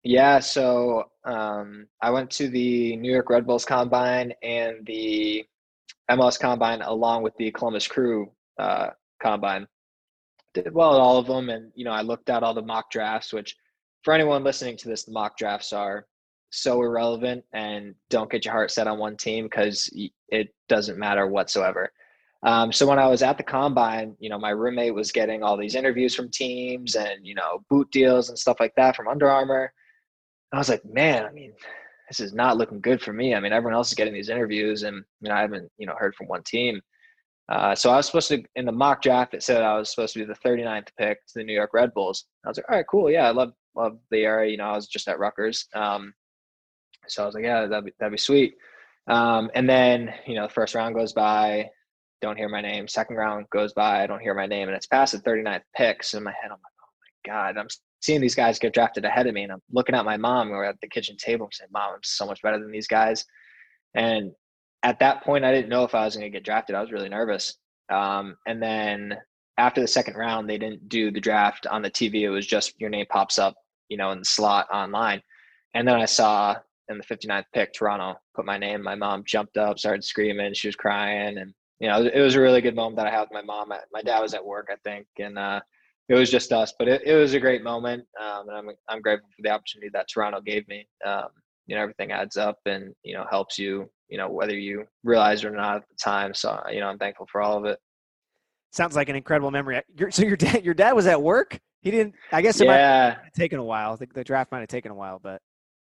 Yeah, 0.08 0.38
so 0.38 1.10
um, 1.24 1.88
I 2.00 2.10
went 2.10 2.30
to 2.32 2.46
the 2.46 2.94
New 2.94 3.10
York 3.10 3.28
Red 3.28 3.44
Bulls 3.44 3.64
Combine 3.64 4.32
and 4.40 4.86
the 4.86 5.44
MLS 6.08 6.38
Combine 6.38 6.80
along 6.82 7.24
with 7.24 7.36
the 7.38 7.50
Columbus 7.50 7.88
Crew 7.88 8.30
uh, 8.56 8.90
Combine 9.20 9.66
did 10.54 10.72
well 10.72 10.94
at 10.94 11.00
all 11.00 11.18
of 11.18 11.26
them. 11.26 11.48
And, 11.48 11.72
you 11.74 11.84
know, 11.84 11.90
I 11.90 12.02
looked 12.02 12.30
at 12.30 12.44
all 12.44 12.54
the 12.54 12.62
mock 12.62 12.88
drafts, 12.88 13.32
which 13.32 13.56
for 14.04 14.14
anyone 14.14 14.44
listening 14.44 14.76
to 14.76 14.88
this, 14.88 15.02
the 15.02 15.10
mock 15.10 15.36
drafts 15.36 15.72
are 15.72 16.06
so 16.50 16.82
irrelevant 16.82 17.42
and 17.52 17.92
don't 18.08 18.30
get 18.30 18.44
your 18.44 18.54
heart 18.54 18.70
set 18.70 18.86
on 18.86 19.00
one 19.00 19.16
team 19.16 19.46
because 19.46 19.90
it 20.28 20.54
doesn't 20.68 21.00
matter 21.00 21.26
whatsoever. 21.26 21.90
Um, 22.44 22.70
so 22.70 22.86
when 22.86 23.00
I 23.00 23.08
was 23.08 23.22
at 23.22 23.38
the 23.38 23.42
combine, 23.42 24.14
you 24.20 24.30
know, 24.30 24.38
my 24.38 24.50
roommate 24.50 24.94
was 24.94 25.10
getting 25.10 25.42
all 25.42 25.56
these 25.56 25.74
interviews 25.74 26.14
from 26.14 26.30
teams 26.30 26.94
and, 26.94 27.26
you 27.26 27.34
know, 27.34 27.64
boot 27.68 27.90
deals 27.90 28.28
and 28.28 28.38
stuff 28.38 28.58
like 28.60 28.76
that 28.76 28.94
from 28.94 29.08
Under 29.08 29.28
Armour. 29.28 29.72
I 30.52 30.58
was 30.58 30.68
like, 30.68 30.84
man, 30.84 31.24
I 31.24 31.32
mean, 31.32 31.52
this 32.08 32.20
is 32.20 32.32
not 32.32 32.56
looking 32.56 32.80
good 32.80 33.02
for 33.02 33.12
me. 33.12 33.34
I 33.34 33.40
mean, 33.40 33.52
everyone 33.52 33.74
else 33.74 33.88
is 33.88 33.94
getting 33.94 34.14
these 34.14 34.28
interviews 34.28 34.84
and, 34.84 35.04
you 35.20 35.28
know, 35.28 35.34
I 35.34 35.40
haven't, 35.40 35.70
you 35.76 35.86
know, 35.86 35.94
heard 35.98 36.14
from 36.14 36.28
one 36.28 36.42
team. 36.44 36.80
Uh, 37.48 37.74
so 37.74 37.90
I 37.90 37.96
was 37.96 38.06
supposed 38.06 38.28
to 38.28 38.42
in 38.56 38.64
the 38.64 38.72
mock 38.72 39.02
draft. 39.02 39.34
It 39.34 39.42
said 39.42 39.62
I 39.62 39.78
was 39.78 39.90
supposed 39.90 40.14
to 40.14 40.20
be 40.20 40.24
the 40.24 40.34
39th 40.34 40.88
pick 40.98 41.24
to 41.26 41.32
the 41.36 41.44
New 41.44 41.52
York 41.52 41.70
Red 41.72 41.94
Bulls. 41.94 42.26
I 42.44 42.48
was 42.48 42.56
like, 42.56 42.66
all 42.68 42.76
right, 42.76 42.86
cool, 42.88 43.10
yeah, 43.10 43.26
I 43.26 43.30
love 43.30 43.52
love 43.76 43.98
the 44.10 44.24
area. 44.24 44.50
You 44.50 44.56
know, 44.56 44.64
I 44.64 44.74
was 44.74 44.88
just 44.88 45.06
at 45.06 45.18
Rutgers, 45.18 45.68
um, 45.74 46.12
so 47.06 47.22
I 47.22 47.26
was 47.26 47.34
like, 47.34 47.44
yeah, 47.44 47.66
that'd 47.66 47.84
be 47.84 47.92
that'd 48.00 48.12
be 48.12 48.18
sweet. 48.18 48.56
Um, 49.06 49.48
and 49.54 49.68
then 49.68 50.12
you 50.26 50.34
know, 50.34 50.48
the 50.48 50.52
first 50.52 50.74
round 50.74 50.96
goes 50.96 51.12
by, 51.12 51.70
don't 52.20 52.36
hear 52.36 52.48
my 52.48 52.60
name. 52.60 52.88
Second 52.88 53.14
round 53.14 53.46
goes 53.50 53.72
by, 53.72 54.02
I 54.02 54.06
don't 54.08 54.20
hear 54.20 54.34
my 54.34 54.46
name, 54.46 54.66
and 54.66 54.76
it's 54.76 54.86
past 54.86 55.12
the 55.12 55.18
39th 55.30 55.62
pick. 55.76 56.02
So 56.02 56.18
in 56.18 56.24
my 56.24 56.32
head, 56.32 56.50
I'm 56.50 56.50
like, 56.50 56.60
oh 56.82 57.30
my 57.30 57.32
god, 57.32 57.58
I'm 57.58 57.68
seeing 58.06 58.20
these 58.20 58.36
guys 58.36 58.60
get 58.60 58.72
drafted 58.72 59.04
ahead 59.04 59.26
of 59.26 59.34
me, 59.34 59.42
and 59.42 59.50
I'm 59.50 59.62
looking 59.72 59.96
at 59.96 60.04
my 60.04 60.16
mom. 60.16 60.50
We're 60.50 60.64
at 60.64 60.80
the 60.80 60.88
kitchen 60.88 61.16
table. 61.16 61.46
I'm 61.46 61.52
saying, 61.52 61.70
Mom, 61.72 61.94
I'm 61.94 62.00
so 62.04 62.24
much 62.24 62.40
better 62.40 62.58
than 62.58 62.70
these 62.70 62.86
guys. 62.86 63.24
And 63.96 64.30
at 64.84 65.00
that 65.00 65.24
point, 65.24 65.44
I 65.44 65.52
didn't 65.52 65.70
know 65.70 65.82
if 65.82 65.94
I 65.94 66.04
was 66.04 66.14
going 66.14 66.30
to 66.30 66.34
get 66.34 66.44
drafted. 66.44 66.76
I 66.76 66.80
was 66.80 66.92
really 66.92 67.08
nervous. 67.08 67.58
Um, 67.92 68.36
and 68.46 68.62
then 68.62 69.16
after 69.58 69.80
the 69.80 69.88
second 69.88 70.14
round, 70.14 70.48
they 70.48 70.56
didn't 70.56 70.88
do 70.88 71.10
the 71.10 71.20
draft 71.20 71.66
on 71.66 71.82
the 71.82 71.90
TV. 71.90 72.22
It 72.22 72.30
was 72.30 72.46
just 72.46 72.80
your 72.80 72.90
name 72.90 73.06
pops 73.10 73.40
up, 73.40 73.56
you 73.88 73.96
know, 73.96 74.12
in 74.12 74.20
the 74.20 74.24
slot 74.24 74.68
online. 74.72 75.20
And 75.74 75.86
then 75.86 75.96
I 75.96 76.04
saw 76.04 76.54
in 76.88 76.98
the 76.98 77.04
59th 77.04 77.44
pick, 77.52 77.72
Toronto 77.72 78.20
put 78.36 78.46
my 78.46 78.56
name. 78.56 78.84
My 78.84 78.94
mom 78.94 79.24
jumped 79.26 79.56
up, 79.56 79.80
started 79.80 80.04
screaming. 80.04 80.54
She 80.54 80.68
was 80.68 80.76
crying. 80.76 81.38
And, 81.38 81.52
you 81.80 81.88
know, 81.88 82.04
it 82.04 82.20
was 82.20 82.36
a 82.36 82.40
really 82.40 82.60
good 82.60 82.76
moment 82.76 82.96
that 82.98 83.08
I 83.08 83.10
had 83.10 83.22
with 83.22 83.32
my 83.32 83.42
mom. 83.42 83.72
My 83.92 84.02
dad 84.02 84.20
was 84.20 84.34
at 84.34 84.46
work, 84.46 84.68
I 84.70 84.76
think. 84.84 85.08
And, 85.18 85.36
uh, 85.36 85.60
it 86.08 86.14
was 86.14 86.30
just 86.30 86.52
us, 86.52 86.72
but 86.78 86.88
it, 86.88 87.02
it 87.04 87.14
was 87.14 87.34
a 87.34 87.40
great 87.40 87.62
moment. 87.62 88.04
Um, 88.20 88.48
and 88.48 88.56
I'm, 88.56 88.68
I'm 88.88 89.02
grateful 89.02 89.28
for 89.36 89.42
the 89.42 89.50
opportunity 89.50 89.90
that 89.92 90.06
Toronto 90.12 90.40
gave 90.40 90.66
me. 90.68 90.86
Um, 91.04 91.28
you 91.66 91.74
know, 91.74 91.82
everything 91.82 92.12
adds 92.12 92.36
up 92.36 92.58
and, 92.66 92.94
you 93.02 93.14
know, 93.14 93.26
helps 93.28 93.58
you 93.58 93.90
you 94.08 94.18
know, 94.18 94.28
whether 94.28 94.56
you 94.56 94.84
realize 95.04 95.44
it 95.44 95.48
or 95.48 95.50
not 95.50 95.76
at 95.76 95.88
the 95.88 95.96
time. 96.02 96.34
So, 96.34 96.60
you 96.70 96.80
know, 96.80 96.86
I'm 96.86 96.98
thankful 96.98 97.26
for 97.30 97.40
all 97.40 97.58
of 97.58 97.64
it. 97.64 97.78
Sounds 98.72 98.96
like 98.96 99.08
an 99.08 99.16
incredible 99.16 99.50
memory. 99.50 99.80
so 100.10 100.22
your 100.22 100.36
dad, 100.36 100.64
your 100.64 100.74
dad 100.74 100.92
was 100.92 101.06
at 101.06 101.20
work. 101.20 101.58
He 101.82 101.90
didn't. 101.90 102.14
I 102.32 102.42
guess 102.42 102.60
it 102.60 102.64
yeah. 102.64 102.70
might 103.16 103.24
have 103.24 103.32
taken 103.32 103.58
a 103.58 103.64
while. 103.64 103.96
The, 103.96 104.08
the 104.12 104.24
draft 104.24 104.50
might 104.50 104.60
have 104.60 104.68
taken 104.68 104.90
a 104.90 104.94
while, 104.94 105.20
but 105.22 105.40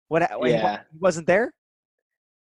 what? 0.08 0.28
Yeah. 0.46 0.80
He 0.92 0.98
wasn't 1.00 1.28
there. 1.28 1.54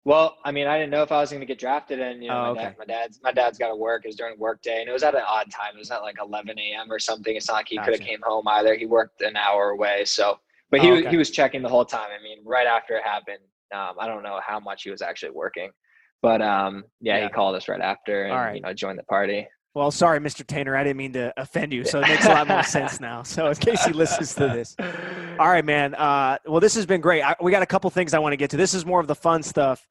Well, 0.06 0.36
I 0.44 0.52
mean, 0.52 0.66
I 0.66 0.78
didn't 0.78 0.90
know 0.90 1.02
if 1.02 1.10
I 1.12 1.20
was 1.20 1.30
going 1.30 1.40
to 1.40 1.46
get 1.46 1.58
drafted, 1.58 1.98
and 1.98 2.22
you 2.22 2.28
know, 2.28 2.50
oh, 2.50 2.54
my, 2.54 2.60
okay. 2.60 2.62
dad, 2.62 2.74
my 2.78 2.84
dad's 2.84 3.20
my 3.22 3.32
dad's 3.32 3.58
got 3.58 3.68
to 3.68 3.76
work. 3.76 4.04
It 4.04 4.08
was 4.08 4.16
during 4.16 4.38
work 4.38 4.60
day, 4.60 4.80
and 4.80 4.88
it 4.88 4.92
was 4.92 5.02
at 5.02 5.14
an 5.14 5.22
odd 5.26 5.50
time. 5.50 5.74
It 5.74 5.78
was 5.78 5.90
at 5.90 6.02
like 6.02 6.16
11 6.20 6.58
a.m. 6.58 6.92
or 6.92 6.98
something. 6.98 7.34
It's 7.34 7.48
not 7.48 7.54
like 7.54 7.68
he 7.68 7.76
gotcha. 7.76 7.92
could 7.92 8.00
have 8.00 8.06
came 8.06 8.20
home 8.22 8.46
either. 8.48 8.74
He 8.74 8.84
worked 8.84 9.22
an 9.22 9.36
hour 9.36 9.70
away, 9.70 10.04
so 10.04 10.38
but 10.70 10.80
he 10.80 10.90
oh, 10.90 10.96
okay. 10.96 11.08
he 11.08 11.16
was 11.16 11.30
checking 11.30 11.62
the 11.62 11.68
whole 11.68 11.84
time. 11.86 12.08
I 12.18 12.22
mean, 12.22 12.38
right 12.44 12.66
after 12.66 12.96
it 12.96 13.02
happened, 13.02 13.38
um, 13.74 13.94
I 13.98 14.06
don't 14.06 14.22
know 14.22 14.40
how 14.44 14.60
much 14.60 14.82
he 14.82 14.90
was 14.90 15.00
actually 15.00 15.30
working. 15.30 15.70
But 16.20 16.42
um, 16.42 16.84
yeah, 17.00 17.18
yeah, 17.18 17.24
he 17.24 17.30
called 17.30 17.54
us 17.54 17.68
right 17.68 17.80
after 17.80 18.24
and 18.24 18.56
you 18.56 18.62
know 18.62 18.74
joined 18.74 18.98
the 18.98 19.04
party. 19.04 19.46
Well, 19.74 19.90
sorry, 19.90 20.20
Mr. 20.20 20.46
Tanner, 20.46 20.76
I 20.76 20.84
didn't 20.84 20.98
mean 20.98 21.12
to 21.14 21.34
offend 21.36 21.72
you. 21.72 21.84
So 21.84 21.98
it 22.00 22.08
makes 22.08 22.24
a 22.26 22.28
lot 22.28 22.46
more 22.46 22.62
sense 22.62 23.00
now. 23.00 23.24
So 23.24 23.48
in 23.48 23.56
case 23.56 23.84
he 23.84 23.92
listens 23.92 24.32
to 24.34 24.46
this. 24.46 24.76
All 25.38 25.48
right, 25.48 25.64
man. 25.64 25.96
Uh, 25.96 26.38
well, 26.46 26.60
this 26.60 26.76
has 26.76 26.86
been 26.86 27.00
great. 27.00 27.22
I, 27.22 27.34
we 27.42 27.50
got 27.50 27.62
a 27.62 27.66
couple 27.66 27.90
things 27.90 28.14
I 28.14 28.20
want 28.20 28.34
to 28.34 28.36
get 28.36 28.50
to. 28.50 28.56
This 28.56 28.72
is 28.72 28.86
more 28.86 29.00
of 29.00 29.08
the 29.08 29.16
fun 29.16 29.42
stuff. 29.42 29.84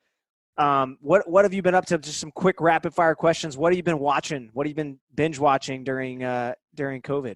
Um, 0.58 0.98
what 1.02 1.28
what 1.30 1.46
have 1.46 1.54
you 1.54 1.62
been 1.62 1.76
up 1.76 1.86
to? 1.88 1.98
Just 1.98 2.20
some 2.20 2.32
quick 2.32 2.62
rapid 2.62 2.94
fire 2.94 3.16
questions. 3.16 3.58
What 3.58 3.72
have 3.72 3.78
you 3.78 3.84
been 3.84 4.00
watching? 4.00 4.50
What 4.54 4.68
have 4.68 4.70
you 4.72 4.76
been 4.76 5.00
binge 5.16 5.40
watching 5.40 5.84
during 5.84 6.24
uh, 6.24 6.54
during 6.76 7.02
COVID? 7.02 7.36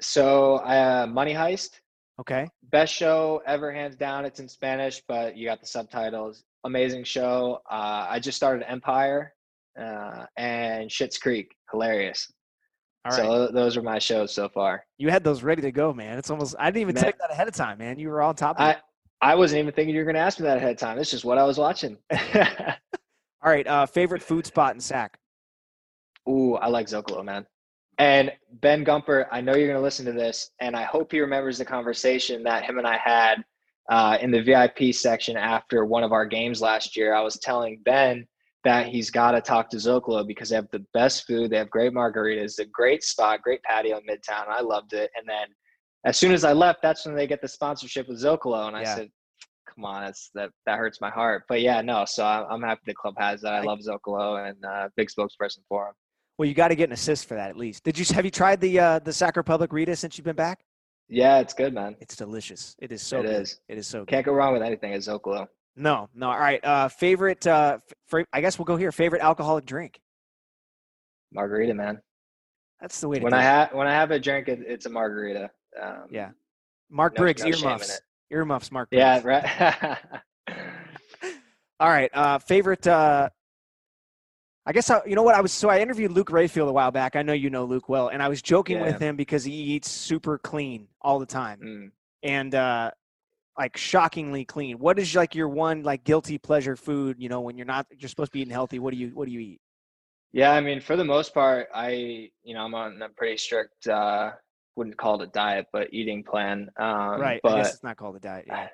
So, 0.00 0.56
uh, 0.56 1.06
Money 1.08 1.34
Heist. 1.34 1.80
Okay. 2.20 2.48
Best 2.64 2.92
show 2.94 3.42
ever, 3.46 3.72
hands 3.72 3.96
down. 3.96 4.24
It's 4.24 4.40
in 4.40 4.48
Spanish, 4.48 5.02
but 5.06 5.36
you 5.36 5.46
got 5.46 5.60
the 5.60 5.66
subtitles 5.66 6.44
amazing 6.64 7.04
show. 7.04 7.60
Uh, 7.70 8.06
I 8.08 8.20
just 8.20 8.36
started 8.36 8.70
Empire 8.70 9.32
uh, 9.80 10.26
and 10.36 10.88
Schitt's 10.90 11.18
Creek, 11.18 11.54
hilarious. 11.70 12.30
All 13.04 13.10
right. 13.10 13.16
So 13.16 13.48
those 13.52 13.76
are 13.76 13.82
my 13.82 13.98
shows 13.98 14.34
so 14.34 14.48
far. 14.48 14.84
You 14.98 15.10
had 15.10 15.24
those 15.24 15.42
ready 15.42 15.62
to 15.62 15.72
go, 15.72 15.92
man. 15.92 16.18
It's 16.18 16.30
almost 16.30 16.56
I 16.58 16.70
didn't 16.70 16.82
even 16.82 16.94
man, 16.94 17.04
take 17.04 17.18
that 17.18 17.30
ahead 17.30 17.48
of 17.48 17.54
time, 17.54 17.78
man. 17.78 17.98
You 17.98 18.08
were 18.08 18.20
on 18.22 18.34
top 18.34 18.56
of 18.56 18.62
I, 18.62 18.70
it. 18.72 18.78
I 19.20 19.34
wasn't 19.34 19.60
even 19.60 19.72
thinking 19.72 19.94
you 19.94 20.00
were 20.00 20.04
going 20.04 20.14
to 20.14 20.20
ask 20.20 20.38
me 20.38 20.44
that 20.44 20.58
ahead 20.58 20.70
of 20.70 20.76
time. 20.76 20.98
It's 20.98 21.10
just 21.10 21.24
what 21.24 21.38
I 21.38 21.44
was 21.44 21.58
watching. 21.58 21.96
All 22.12 23.52
right, 23.52 23.66
uh, 23.66 23.86
favorite 23.86 24.22
food 24.22 24.46
spot 24.46 24.74
in 24.74 24.80
Sac? 24.80 25.18
Ooh, 26.28 26.54
I 26.54 26.68
like 26.68 26.86
Zocalo, 26.86 27.24
man. 27.24 27.46
And 27.98 28.32
Ben 28.60 28.84
Gumpert, 28.84 29.26
I 29.32 29.40
know 29.40 29.54
you're 29.56 29.66
going 29.66 29.78
to 29.78 29.82
listen 29.82 30.06
to 30.06 30.12
this, 30.12 30.50
and 30.60 30.76
I 30.76 30.84
hope 30.84 31.10
he 31.10 31.20
remembers 31.20 31.58
the 31.58 31.64
conversation 31.64 32.44
that 32.44 32.64
him 32.64 32.78
and 32.78 32.86
I 32.86 32.96
had 32.96 33.44
uh, 33.88 34.18
in 34.20 34.30
the 34.30 34.42
VIP 34.42 34.94
section 34.94 35.36
after 35.36 35.84
one 35.84 36.04
of 36.04 36.12
our 36.12 36.26
games 36.26 36.60
last 36.60 36.96
year, 36.96 37.14
I 37.14 37.22
was 37.22 37.38
telling 37.38 37.80
Ben 37.84 38.26
that 38.64 38.86
he's 38.86 39.10
got 39.10 39.32
to 39.32 39.40
talk 39.40 39.70
to 39.70 39.78
Zocalo 39.78 40.26
because 40.26 40.50
they 40.50 40.56
have 40.56 40.70
the 40.70 40.84
best 40.92 41.26
food. 41.26 41.50
They 41.50 41.56
have 41.56 41.70
great 41.70 41.92
margaritas, 41.92 42.58
a 42.58 42.66
great 42.66 43.02
spot, 43.02 43.42
great 43.42 43.62
patio 43.62 43.98
in 43.98 44.04
Midtown. 44.04 44.48
I 44.48 44.60
loved 44.60 44.92
it. 44.92 45.10
And 45.16 45.26
then 45.26 45.48
as 46.04 46.18
soon 46.18 46.32
as 46.32 46.44
I 46.44 46.52
left, 46.52 46.80
that's 46.82 47.04
when 47.06 47.14
they 47.14 47.26
get 47.26 47.42
the 47.42 47.48
sponsorship 47.48 48.08
with 48.08 48.22
Zocalo. 48.22 48.68
And 48.68 48.76
I 48.76 48.82
yeah. 48.82 48.94
said, 48.94 49.08
come 49.74 49.84
on, 49.84 50.04
that's, 50.04 50.30
that, 50.34 50.50
that 50.66 50.78
hurts 50.78 51.00
my 51.00 51.10
heart. 51.10 51.44
But 51.48 51.60
yeah, 51.60 51.80
no, 51.80 52.04
so 52.06 52.24
I'm 52.24 52.62
happy 52.62 52.82
the 52.86 52.94
club 52.94 53.14
has 53.18 53.40
that. 53.42 53.52
I 53.52 53.60
love 53.62 53.80
Zocalo 53.80 54.48
and 54.48 54.64
uh, 54.64 54.88
big 54.96 55.08
spokesperson 55.08 55.58
for 55.68 55.88
him. 55.88 55.94
Well, 56.38 56.48
you 56.48 56.54
got 56.54 56.68
to 56.68 56.76
get 56.76 56.88
an 56.88 56.92
assist 56.92 57.26
for 57.26 57.34
that 57.34 57.50
at 57.50 57.56
least. 57.56 57.82
Did 57.82 57.98
you 57.98 58.04
have 58.14 58.24
you 58.24 58.30
tried 58.30 58.60
the 58.60 58.78
uh, 58.78 58.98
the 59.00 59.12
Sac 59.12 59.36
Republic 59.36 59.72
Rita 59.72 59.96
since 59.96 60.16
you've 60.16 60.24
been 60.24 60.36
back? 60.36 60.60
Yeah, 61.08 61.40
it's 61.40 61.52
good, 61.52 61.74
man. 61.74 61.96
It's 62.00 62.14
delicious. 62.14 62.76
It 62.78 62.92
is 62.92 63.02
so. 63.02 63.18
It 63.18 63.22
good. 63.24 63.42
is. 63.42 63.60
It 63.68 63.78
is 63.78 63.88
so. 63.88 64.04
Can't 64.04 64.24
go 64.24 64.32
wrong 64.32 64.52
with 64.52 64.62
anything 64.62 64.92
at 64.92 65.00
Zocalo. 65.00 65.48
No, 65.74 66.08
no. 66.14 66.30
All 66.30 66.38
right. 66.38 66.64
Uh, 66.64 66.88
favorite. 66.88 67.44
Uh, 67.44 67.78
f- 68.12 68.24
I 68.32 68.40
guess 68.40 68.56
we'll 68.56 68.66
go 68.66 68.76
here. 68.76 68.92
Favorite 68.92 69.20
alcoholic 69.20 69.66
drink. 69.66 69.98
Margarita, 71.32 71.74
man. 71.74 72.00
That's 72.80 73.00
the 73.00 73.08
way 73.08 73.18
to. 73.18 73.24
When 73.24 73.34
I 73.34 73.42
have 73.42 73.72
when 73.72 73.88
I 73.88 73.92
have 73.92 74.12
a 74.12 74.20
drink, 74.20 74.46
it, 74.46 74.60
it's 74.64 74.86
a 74.86 74.90
margarita. 74.90 75.50
Um, 75.80 76.06
yeah. 76.10 76.30
Mark 76.90 77.14
no, 77.16 77.22
Briggs 77.22 77.42
no 77.42 77.48
earmuffs. 77.48 78.00
Earmuffs. 78.30 78.72
Mark. 78.72 78.90
Briggs. 78.90 79.00
Yeah. 79.00 79.20
Right. 79.24 79.98
All 81.80 81.88
right. 81.88 82.10
Uh, 82.12 82.38
favorite. 82.38 82.86
Uh, 82.86 83.28
I 84.66 84.72
guess 84.72 84.90
I, 84.90 85.00
you 85.06 85.14
know 85.14 85.22
what 85.22 85.34
I 85.34 85.40
was. 85.40 85.52
So 85.52 85.68
I 85.68 85.80
interviewed 85.80 86.12
Luke 86.12 86.28
Rayfield 86.28 86.68
a 86.68 86.72
while 86.72 86.90
back. 86.90 87.16
I 87.16 87.22
know 87.22 87.32
you 87.32 87.48
know 87.50 87.64
Luke 87.64 87.88
well, 87.88 88.08
and 88.08 88.22
I 88.22 88.28
was 88.28 88.42
joking 88.42 88.78
Yeah. 88.78 88.84
with 88.84 89.00
him 89.00 89.16
because 89.16 89.44
he 89.44 89.52
eats 89.52 89.90
super 89.90 90.38
clean 90.38 90.88
all 91.00 91.18
the 91.18 91.26
time, 91.26 91.60
Mm. 91.60 91.90
and 92.22 92.54
uh, 92.54 92.90
like 93.56 93.76
shockingly 93.78 94.44
clean. 94.44 94.78
What 94.78 94.98
is 94.98 95.14
like 95.14 95.34
your 95.34 95.48
one 95.48 95.84
like 95.84 96.04
guilty 96.04 96.36
pleasure 96.36 96.76
food? 96.76 97.16
You 97.18 97.30
know, 97.30 97.40
when 97.40 97.56
you're 97.56 97.66
not 97.66 97.86
you're 97.96 98.10
supposed 98.10 98.32
to 98.32 98.34
be 98.34 98.40
eating 98.42 98.52
healthy. 98.52 98.78
What 98.78 98.92
do 98.92 98.98
you 98.98 99.08
What 99.14 99.26
do 99.26 99.32
you 99.32 99.40
eat? 99.40 99.60
Yeah, 100.32 100.52
I 100.52 100.60
mean, 100.60 100.80
for 100.82 100.94
the 100.96 101.04
most 101.04 101.32
part, 101.32 101.68
I, 101.74 102.28
you 102.42 102.52
know, 102.52 102.60
I'm 102.60 102.74
on 102.74 103.00
a 103.00 103.08
pretty 103.08 103.38
strict, 103.38 103.88
uh, 103.88 104.32
wouldn't 104.78 104.96
call 104.96 105.20
it 105.20 105.28
a 105.28 105.30
diet, 105.32 105.66
but 105.72 105.92
eating 105.92 106.22
plan. 106.22 106.70
Um, 106.78 107.20
right. 107.20 107.38
I 107.38 107.40
But 107.42 107.56
guess 107.56 107.74
it's 107.74 107.82
not 107.82 107.96
called 107.96 108.16
a 108.16 108.20
diet. 108.20 108.44
Yeah. 108.46 108.68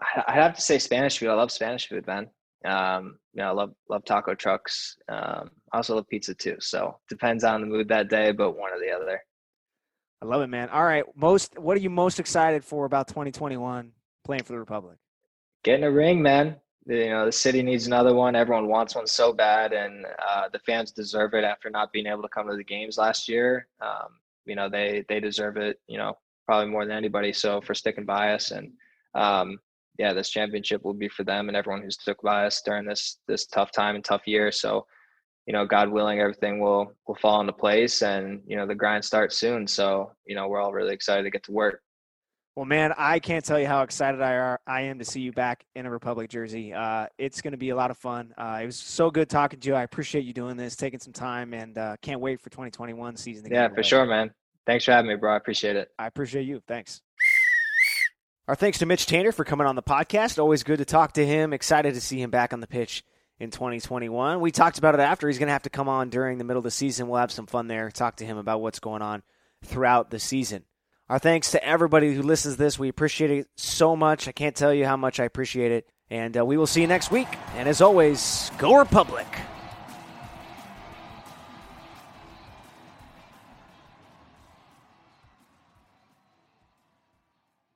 I, 0.00 0.24
I'd 0.26 0.42
have 0.42 0.54
to 0.56 0.60
say 0.60 0.78
Spanish 0.78 1.18
food. 1.18 1.28
I 1.28 1.34
love 1.34 1.52
Spanish 1.52 1.86
food, 1.86 2.06
man. 2.06 2.28
Um, 2.64 3.18
you 3.34 3.42
know, 3.42 3.48
I 3.48 3.52
love 3.52 3.74
love 3.90 4.04
taco 4.06 4.34
trucks. 4.34 4.96
Um, 5.08 5.50
I 5.72 5.76
also 5.76 5.94
love 5.94 6.08
pizza 6.08 6.34
too. 6.34 6.56
So 6.60 6.98
depends 7.10 7.44
on 7.44 7.60
the 7.60 7.66
mood 7.66 7.88
that 7.88 8.08
day, 8.08 8.32
but 8.32 8.52
one 8.52 8.72
or 8.72 8.80
the 8.80 8.90
other. 8.90 9.20
I 10.22 10.26
love 10.26 10.40
it, 10.40 10.46
man. 10.46 10.70
All 10.70 10.84
right. 10.84 11.04
Most. 11.14 11.58
What 11.58 11.76
are 11.76 11.80
you 11.80 11.90
most 11.90 12.18
excited 12.18 12.64
for 12.64 12.86
about 12.86 13.06
2021 13.08 13.92
playing 14.24 14.44
for 14.44 14.52
the 14.52 14.58
Republic? 14.58 14.96
Getting 15.62 15.84
a 15.84 15.90
ring, 15.90 16.22
man. 16.22 16.56
You 16.86 17.10
know, 17.10 17.26
the 17.26 17.32
city 17.32 17.62
needs 17.62 17.86
another 17.86 18.14
one. 18.14 18.34
Everyone 18.34 18.68
wants 18.68 18.94
one 18.94 19.06
so 19.06 19.32
bad, 19.32 19.72
and 19.74 20.06
uh, 20.26 20.48
the 20.50 20.58
fans 20.60 20.90
deserve 20.90 21.34
it 21.34 21.44
after 21.44 21.68
not 21.68 21.92
being 21.92 22.06
able 22.06 22.22
to 22.22 22.28
come 22.28 22.48
to 22.48 22.56
the 22.56 22.64
games 22.64 22.96
last 22.96 23.28
year. 23.28 23.66
Um, 23.80 24.08
you 24.46 24.54
know, 24.54 24.68
they 24.68 25.04
they 25.08 25.20
deserve 25.20 25.56
it. 25.56 25.78
You 25.86 25.98
know, 25.98 26.14
probably 26.46 26.70
more 26.70 26.84
than 26.86 26.96
anybody. 26.96 27.32
So 27.32 27.60
for 27.60 27.74
sticking 27.74 28.04
by 28.04 28.32
us, 28.34 28.50
and 28.50 28.72
um, 29.14 29.58
yeah, 29.98 30.12
this 30.12 30.30
championship 30.30 30.84
will 30.84 30.94
be 30.94 31.08
for 31.08 31.24
them 31.24 31.48
and 31.48 31.56
everyone 31.56 31.82
who 31.82 31.90
stuck 31.90 32.20
by 32.22 32.46
us 32.46 32.62
during 32.62 32.86
this 32.86 33.18
this 33.28 33.46
tough 33.46 33.70
time 33.72 33.94
and 33.94 34.04
tough 34.04 34.26
year. 34.26 34.50
So, 34.50 34.86
you 35.46 35.52
know, 35.52 35.66
God 35.66 35.88
willing, 35.88 36.20
everything 36.20 36.60
will 36.60 36.92
will 37.06 37.14
fall 37.16 37.40
into 37.40 37.52
place, 37.52 38.02
and 38.02 38.40
you 38.46 38.56
know, 38.56 38.66
the 38.66 38.74
grind 38.74 39.04
starts 39.04 39.36
soon. 39.36 39.66
So, 39.66 40.12
you 40.26 40.34
know, 40.34 40.48
we're 40.48 40.60
all 40.60 40.72
really 40.72 40.94
excited 40.94 41.22
to 41.22 41.30
get 41.30 41.44
to 41.44 41.52
work. 41.52 41.80
Well, 42.56 42.66
man, 42.66 42.94
I 42.96 43.18
can't 43.18 43.44
tell 43.44 43.58
you 43.58 43.66
how 43.66 43.82
excited 43.82 44.22
I 44.22 44.34
are 44.34 44.60
I 44.64 44.82
am 44.82 45.00
to 45.00 45.04
see 45.04 45.20
you 45.20 45.32
back 45.32 45.64
in 45.74 45.86
a 45.86 45.90
Republic 45.90 46.30
jersey. 46.30 46.72
Uh, 46.72 47.06
it's 47.18 47.40
going 47.40 47.50
to 47.50 47.58
be 47.58 47.70
a 47.70 47.76
lot 47.76 47.90
of 47.90 47.98
fun. 47.98 48.32
Uh, 48.38 48.60
it 48.62 48.66
was 48.66 48.76
so 48.76 49.10
good 49.10 49.28
talking 49.28 49.58
to 49.58 49.68
you. 49.68 49.74
I 49.74 49.82
appreciate 49.82 50.24
you 50.24 50.32
doing 50.32 50.56
this, 50.56 50.76
taking 50.76 51.00
some 51.00 51.12
time, 51.12 51.52
and 51.52 51.76
uh, 51.76 51.96
can't 52.00 52.20
wait 52.20 52.40
for 52.40 52.50
2021 52.50 53.16
season. 53.16 53.48
Yeah, 53.50 53.68
for 53.74 53.82
sure, 53.82 54.06
man. 54.06 54.32
Thanks 54.66 54.84
for 54.84 54.92
having 54.92 55.08
me, 55.08 55.16
bro. 55.16 55.32
I 55.32 55.36
appreciate 55.36 55.74
it. 55.74 55.88
I 55.98 56.06
appreciate 56.06 56.46
you. 56.46 56.62
Thanks. 56.68 57.02
Our 58.46 58.54
thanks 58.54 58.78
to 58.78 58.86
Mitch 58.86 59.06
Tanner 59.06 59.32
for 59.32 59.44
coming 59.44 59.66
on 59.66 59.74
the 59.74 59.82
podcast. 59.82 60.38
Always 60.38 60.62
good 60.62 60.78
to 60.78 60.84
talk 60.84 61.14
to 61.14 61.26
him. 61.26 61.52
Excited 61.52 61.94
to 61.94 62.00
see 62.00 62.20
him 62.20 62.30
back 62.30 62.52
on 62.52 62.60
the 62.60 62.66
pitch 62.68 63.02
in 63.40 63.50
2021. 63.50 64.40
We 64.40 64.52
talked 64.52 64.78
about 64.78 64.94
it 64.94 65.00
after. 65.00 65.26
He's 65.26 65.38
going 65.38 65.48
to 65.48 65.52
have 65.52 65.62
to 65.62 65.70
come 65.70 65.88
on 65.88 66.08
during 66.08 66.38
the 66.38 66.44
middle 66.44 66.58
of 66.58 66.64
the 66.64 66.70
season. 66.70 67.08
We'll 67.08 67.20
have 67.20 67.32
some 67.32 67.46
fun 67.46 67.66
there. 67.66 67.90
Talk 67.90 68.16
to 68.16 68.24
him 68.24 68.36
about 68.36 68.60
what's 68.60 68.78
going 68.78 69.02
on 69.02 69.22
throughout 69.64 70.10
the 70.10 70.20
season. 70.20 70.64
Our 71.08 71.18
thanks 71.18 71.50
to 71.50 71.62
everybody 71.62 72.14
who 72.14 72.22
listens 72.22 72.54
to 72.54 72.62
this. 72.62 72.78
We 72.78 72.88
appreciate 72.88 73.30
it 73.30 73.48
so 73.56 73.94
much. 73.94 74.26
I 74.26 74.32
can't 74.32 74.56
tell 74.56 74.72
you 74.72 74.86
how 74.86 74.96
much 74.96 75.20
I 75.20 75.24
appreciate 75.24 75.70
it. 75.70 75.86
And 76.10 76.36
uh, 76.36 76.44
we 76.44 76.56
will 76.56 76.66
see 76.66 76.80
you 76.80 76.86
next 76.86 77.10
week. 77.10 77.28
And 77.56 77.68
as 77.68 77.82
always, 77.82 78.50
go 78.58 78.78
Republic. 78.78 79.26